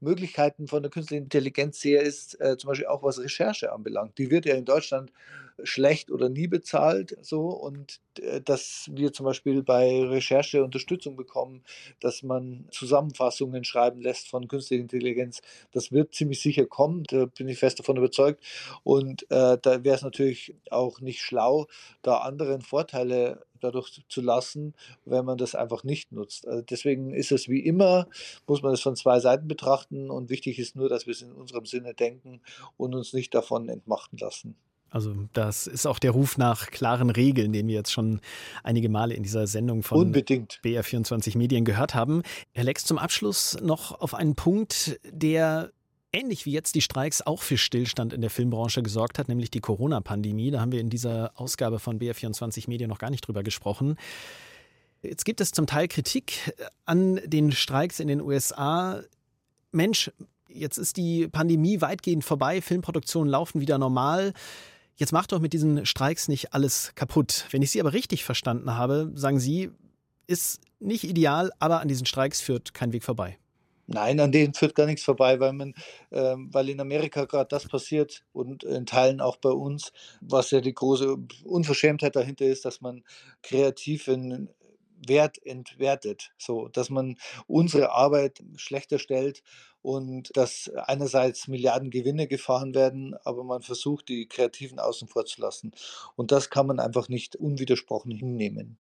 Möglichkeiten 0.00 0.66
von 0.66 0.82
der 0.82 0.90
künstlichen 0.90 1.24
Intelligenz 1.24 1.80
sehe, 1.80 2.00
ist 2.00 2.40
äh, 2.40 2.56
zum 2.56 2.68
Beispiel 2.68 2.86
auch 2.86 3.02
was 3.02 3.20
Recherche 3.20 3.72
anbelangt. 3.72 4.18
Die 4.18 4.30
wird 4.30 4.46
ja 4.46 4.54
in 4.54 4.64
Deutschland 4.64 5.12
schlecht 5.64 6.10
oder 6.10 6.28
nie 6.28 6.46
bezahlt 6.46 7.16
so 7.22 7.48
und 7.48 8.00
äh, 8.20 8.40
dass 8.40 8.90
wir 8.92 9.12
zum 9.12 9.26
Beispiel 9.26 9.62
bei 9.62 10.04
Recherche 10.04 10.64
Unterstützung 10.64 11.16
bekommen, 11.16 11.62
dass 12.00 12.22
man 12.22 12.66
Zusammenfassungen 12.70 13.64
schreiben 13.64 14.00
lässt 14.00 14.28
von 14.28 14.48
künstlicher 14.48 14.82
Intelligenz, 14.82 15.42
das 15.72 15.92
wird 15.92 16.14
ziemlich 16.14 16.40
sicher 16.40 16.66
kommen, 16.66 17.04
da 17.04 17.26
bin 17.26 17.48
ich 17.48 17.58
fest 17.58 17.78
davon 17.78 17.96
überzeugt 17.96 18.42
und 18.84 19.22
äh, 19.30 19.58
da 19.60 19.84
wäre 19.84 19.96
es 19.96 20.02
natürlich 20.02 20.54
auch 20.70 21.00
nicht 21.00 21.20
schlau, 21.20 21.66
da 22.02 22.18
anderen 22.18 22.62
Vorteile 22.62 23.44
dadurch 23.60 24.02
zu 24.08 24.20
lassen, 24.20 24.74
wenn 25.04 25.24
man 25.24 25.38
das 25.38 25.54
einfach 25.54 25.84
nicht 25.84 26.12
nutzt. 26.12 26.46
Also 26.46 26.62
deswegen 26.62 27.12
ist 27.12 27.32
es 27.32 27.48
wie 27.48 27.60
immer, 27.60 28.08
muss 28.46 28.62
man 28.62 28.72
es 28.72 28.80
von 28.80 28.96
zwei 28.96 29.20
Seiten 29.20 29.48
betrachten 29.48 30.10
und 30.10 30.30
wichtig 30.30 30.58
ist 30.58 30.76
nur, 30.76 30.88
dass 30.88 31.06
wir 31.06 31.12
es 31.12 31.22
in 31.22 31.32
unserem 31.32 31.66
Sinne 31.66 31.94
denken 31.94 32.40
und 32.76 32.94
uns 32.94 33.12
nicht 33.12 33.34
davon 33.34 33.68
entmachten 33.68 34.18
lassen. 34.18 34.56
Also 34.90 35.14
das 35.32 35.66
ist 35.66 35.86
auch 35.86 35.98
der 35.98 36.10
Ruf 36.10 36.36
nach 36.36 36.66
klaren 36.66 37.10
Regeln, 37.10 37.52
den 37.52 37.68
wir 37.68 37.74
jetzt 37.74 37.92
schon 37.92 38.20
einige 38.64 38.88
Male 38.88 39.14
in 39.14 39.22
dieser 39.22 39.46
Sendung 39.46 39.82
von 39.82 39.98
Unbedingt. 39.98 40.60
BR24 40.64 41.38
Medien 41.38 41.64
gehört 41.64 41.94
haben. 41.94 42.22
Herr 42.52 42.64
Lex, 42.64 42.84
zum 42.84 42.98
Abschluss 42.98 43.56
noch 43.62 44.00
auf 44.00 44.14
einen 44.14 44.34
Punkt, 44.34 45.00
der 45.10 45.70
ähnlich 46.12 46.44
wie 46.46 46.52
jetzt 46.52 46.74
die 46.74 46.80
Streiks 46.80 47.22
auch 47.22 47.42
für 47.42 47.56
Stillstand 47.56 48.12
in 48.12 48.20
der 48.20 48.30
Filmbranche 48.30 48.82
gesorgt 48.82 49.18
hat, 49.18 49.28
nämlich 49.28 49.50
die 49.50 49.60
Corona-Pandemie. 49.60 50.50
Da 50.50 50.60
haben 50.60 50.72
wir 50.72 50.80
in 50.80 50.90
dieser 50.90 51.32
Ausgabe 51.36 51.78
von 51.78 51.98
BR24 52.00 52.68
Medien 52.68 52.88
noch 52.88 52.98
gar 52.98 53.10
nicht 53.10 53.26
drüber 53.26 53.42
gesprochen. 53.42 53.96
Jetzt 55.02 55.24
gibt 55.24 55.40
es 55.40 55.52
zum 55.52 55.66
Teil 55.66 55.88
Kritik 55.88 56.52
an 56.84 57.20
den 57.24 57.52
Streiks 57.52 58.00
in 58.00 58.08
den 58.08 58.20
USA. 58.20 59.00
Mensch, 59.72 60.10
jetzt 60.48 60.78
ist 60.78 60.96
die 60.96 61.28
Pandemie 61.28 61.80
weitgehend 61.80 62.24
vorbei, 62.24 62.60
Filmproduktionen 62.60 63.30
laufen 63.30 63.60
wieder 63.60 63.78
normal. 63.78 64.34
Jetzt 65.00 65.12
macht 65.12 65.32
doch 65.32 65.40
mit 65.40 65.54
diesen 65.54 65.86
Streiks 65.86 66.28
nicht 66.28 66.52
alles 66.52 66.92
kaputt. 66.94 67.46
Wenn 67.52 67.62
ich 67.62 67.70
Sie 67.70 67.80
aber 67.80 67.94
richtig 67.94 68.22
verstanden 68.22 68.76
habe, 68.76 69.10
sagen 69.14 69.40
Sie, 69.40 69.70
ist 70.26 70.60
nicht 70.78 71.04
ideal, 71.04 71.50
aber 71.58 71.80
an 71.80 71.88
diesen 71.88 72.04
Streiks 72.04 72.42
führt 72.42 72.74
kein 72.74 72.92
Weg 72.92 73.02
vorbei. 73.02 73.38
Nein, 73.86 74.20
an 74.20 74.30
denen 74.30 74.52
führt 74.52 74.74
gar 74.74 74.84
nichts 74.84 75.02
vorbei, 75.02 75.40
weil 75.40 75.54
man, 75.54 75.72
ähm, 76.12 76.50
weil 76.52 76.68
in 76.68 76.80
Amerika 76.80 77.24
gerade 77.24 77.48
das 77.48 77.66
passiert 77.66 78.26
und 78.34 78.62
in 78.62 78.84
Teilen 78.84 79.22
auch 79.22 79.38
bei 79.38 79.48
uns, 79.48 79.90
was 80.20 80.50
ja 80.50 80.60
die 80.60 80.74
große 80.74 81.16
Unverschämtheit 81.44 82.14
dahinter 82.14 82.44
ist, 82.44 82.66
dass 82.66 82.82
man 82.82 83.02
kreativen 83.42 84.50
Wert 85.06 85.44
entwertet, 85.44 86.32
so 86.38 86.68
dass 86.68 86.90
man 86.90 87.16
unsere 87.46 87.92
Arbeit 87.92 88.42
schlechter 88.56 88.98
stellt 88.98 89.42
und 89.82 90.36
dass 90.36 90.70
einerseits 90.74 91.48
Milliarden 91.48 91.90
Gewinne 91.90 92.26
gefahren 92.26 92.74
werden, 92.74 93.14
aber 93.24 93.44
man 93.44 93.62
versucht, 93.62 94.08
die 94.08 94.26
Kreativen 94.26 94.78
außen 94.78 95.08
vor 95.08 95.24
zu 95.24 95.40
lassen. 95.40 95.72
Und 96.16 96.32
das 96.32 96.50
kann 96.50 96.66
man 96.66 96.80
einfach 96.80 97.08
nicht 97.08 97.36
unwidersprochen 97.36 98.12
hinnehmen. 98.12 98.78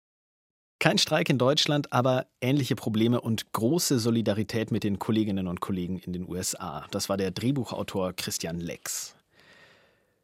Kein 0.79 0.97
Streik 0.97 1.29
in 1.29 1.37
Deutschland, 1.37 1.91
aber 1.91 2.27
ähnliche 2.39 2.75
Probleme 2.75 3.19
und 3.19 3.51
große 3.51 3.99
Solidarität 3.99 4.71
mit 4.71 4.85
den 4.85 4.97
Kolleginnen 4.97 5.47
und 5.47 5.59
Kollegen 5.59 5.99
in 5.99 6.13
den 6.13 6.27
USA. 6.27 6.85
Das 6.91 7.09
war 7.09 7.17
der 7.17 7.31
Drehbuchautor 7.31 8.13
Christian 8.13 8.61
Lex. 8.61 9.15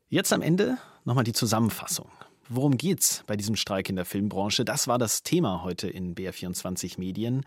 Jetzt 0.08 0.32
am 0.32 0.42
Ende 0.42 0.78
nochmal 1.04 1.26
die 1.26 1.34
Zusammenfassung. 1.34 2.10
Worum 2.48 2.78
geht's 2.78 3.24
bei 3.26 3.36
diesem 3.36 3.56
Streik 3.56 3.90
in 3.90 3.96
der 3.96 4.06
Filmbranche? 4.06 4.66
Das 4.66 4.88
war 4.88 5.00
das 5.00 5.24
Thema 5.24 5.64
heute 5.64 5.88
in 5.88 6.14
BR24 6.14 7.00
Medien. 7.00 7.44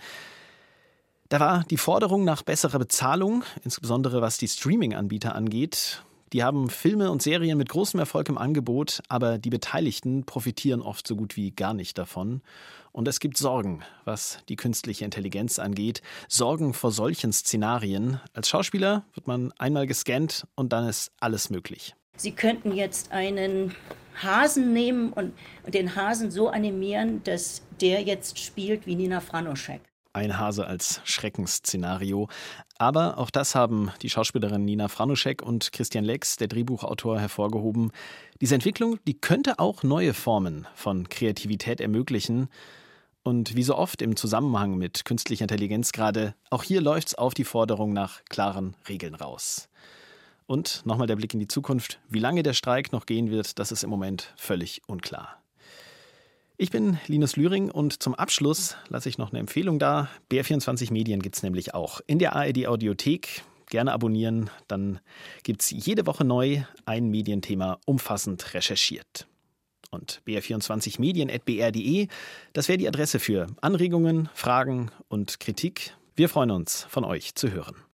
Da 1.29 1.39
war 1.39 1.65
die 1.71 1.77
Forderung 1.77 2.25
nach 2.25 2.43
besserer 2.43 2.81
Bezahlung, 2.81 3.45
insbesondere 3.63 4.23
was 4.23 4.39
die 4.39 4.49
Streaming-Anbieter 4.49 5.37
angeht. 5.37 6.03
Die 6.33 6.43
haben 6.43 6.69
Filme 6.69 7.13
und 7.13 7.23
Serien 7.23 7.57
mit 7.57 7.69
großem 7.69 8.01
Erfolg 8.01 8.29
im 8.29 8.39
Angebot, 8.39 9.01
aber 9.09 9.39
die 9.39 9.51
Beteiligten 9.51 10.25
profitieren 10.25 10.83
oft 10.83 11.07
so 11.07 11.15
gut 11.15 11.37
wie 11.37 11.53
gar 11.53 11.75
nicht 11.75 11.97
davon. 11.97 12.43
Und 12.91 13.07
es 13.07 13.21
gibt 13.21 13.37
Sorgen, 13.37 13.85
was 14.05 14.39
die 14.49 14.57
künstliche 14.57 15.05
Intelligenz 15.05 15.61
angeht. 15.61 16.03
Sorgen 16.27 16.75
vor 16.75 16.91
solchen 16.91 17.33
Szenarien. 17.33 18.21
Als 18.35 18.49
Schauspieler 18.49 19.05
wird 19.15 19.29
man 19.29 19.53
einmal 19.59 19.87
gescannt 19.87 20.47
und 20.57 20.73
dann 20.73 20.89
ist 20.89 21.13
alles 21.21 21.51
möglich. 21.51 21.95
Sie 22.17 22.33
könnten 22.33 22.73
jetzt 22.73 23.13
einen 23.13 23.75
Hasen 24.23 24.73
nehmen 24.73 25.13
und 25.13 25.33
den 25.67 25.95
Hasen 25.97 26.31
so 26.31 26.49
animieren, 26.49 27.23
dass 27.25 27.63
der 27.81 28.03
jetzt 28.03 28.39
spielt 28.39 28.87
wie 28.87 28.97
Nina 28.97 29.21
Franoschek. 29.21 29.81
Ein 30.13 30.39
Hase 30.39 30.67
als 30.67 31.01
Schreckensszenario. 31.05 32.29
Aber 32.79 33.19
auch 33.19 33.31
das 33.31 33.55
haben 33.55 33.93
die 34.03 34.11
Schauspielerin 34.11 34.65
Nina 34.65 34.89
Franuschek 34.89 35.43
und 35.43 35.71
Christian 35.73 36.05
Lex, 36.05 36.37
der 36.37 36.49
Drehbuchautor, 36.49 37.21
hervorgehoben. 37.21 37.93
Diese 38.41 38.55
Entwicklung, 38.55 38.99
die 39.07 39.21
könnte 39.21 39.59
auch 39.59 39.83
neue 39.83 40.15
Formen 40.15 40.67
von 40.75 41.09
Kreativität 41.09 41.81
ermöglichen. 41.81 42.49
Und 43.23 43.55
wie 43.55 43.63
so 43.63 43.77
oft 43.77 44.01
im 44.01 44.17
Zusammenhang 44.17 44.77
mit 44.77 45.05
künstlicher 45.05 45.43
Intelligenz 45.43 45.93
gerade, 45.93 46.35
auch 46.51 46.63
hier 46.63 46.81
läuft 46.81 47.09
es 47.09 47.15
auf 47.15 47.35
die 47.35 47.45
Forderung 47.45 47.93
nach 47.93 48.25
klaren 48.29 48.75
Regeln 48.89 49.15
raus. 49.15 49.68
Und 50.49 50.81
nochmal 50.87 51.07
der 51.07 51.17
Blick 51.17 51.35
in 51.35 51.41
die 51.41 51.47
Zukunft. 51.47 52.01
Wie 52.09 52.21
lange 52.21 52.43
der 52.43 52.55
Streik 52.55 52.91
noch 52.91 53.05
gehen 53.05 53.31
wird, 53.31 53.59
das 53.59 53.71
ist 53.71 53.85
im 53.85 53.91
Moment 53.91 54.33
völlig 54.39 54.81
unklar. 54.87 55.43
Ich 56.57 56.71
bin 56.71 56.99
Linus 57.07 57.37
Lühring 57.37 57.71
und 57.71 58.03
zum 58.03 58.15
Abschluss 58.15 58.75
lasse 58.89 59.11
ich 59.11 59.19
noch 59.19 59.31
eine 59.31 59.41
Empfehlung 59.41 59.79
da. 59.79 60.09
BR24 60.31 60.91
Medien 60.91 61.21
gibt 61.21 61.37
es 61.37 61.43
nämlich 61.43 61.75
auch 61.75 62.01
in 62.07 62.19
der 62.19 62.35
ARD 62.35 62.67
Audiothek. 62.67 63.43
Gerne 63.67 63.93
abonnieren, 63.93 64.49
dann 64.69 65.01
gibt 65.43 65.61
es 65.61 65.71
jede 65.71 66.07
Woche 66.07 66.25
neu 66.25 66.63
ein 66.87 67.11
Medienthema 67.11 67.79
umfassend 67.85 68.55
recherchiert. 68.55 69.29
Und 69.91 70.23
br24 70.27 70.99
medien.br.de, 70.99 72.09
das 72.55 72.69
wäre 72.69 72.79
die 72.79 72.89
Adresse 72.89 73.19
für 73.19 73.49
Anregungen, 73.61 74.31
Fragen 74.33 74.91
und 75.09 75.41
Kritik. 75.41 75.95
Wir 76.17 76.31
freuen 76.31 76.51
uns, 76.51 76.87
von 76.89 77.05
euch 77.05 77.35
zu 77.35 77.53
hören. 77.53 77.77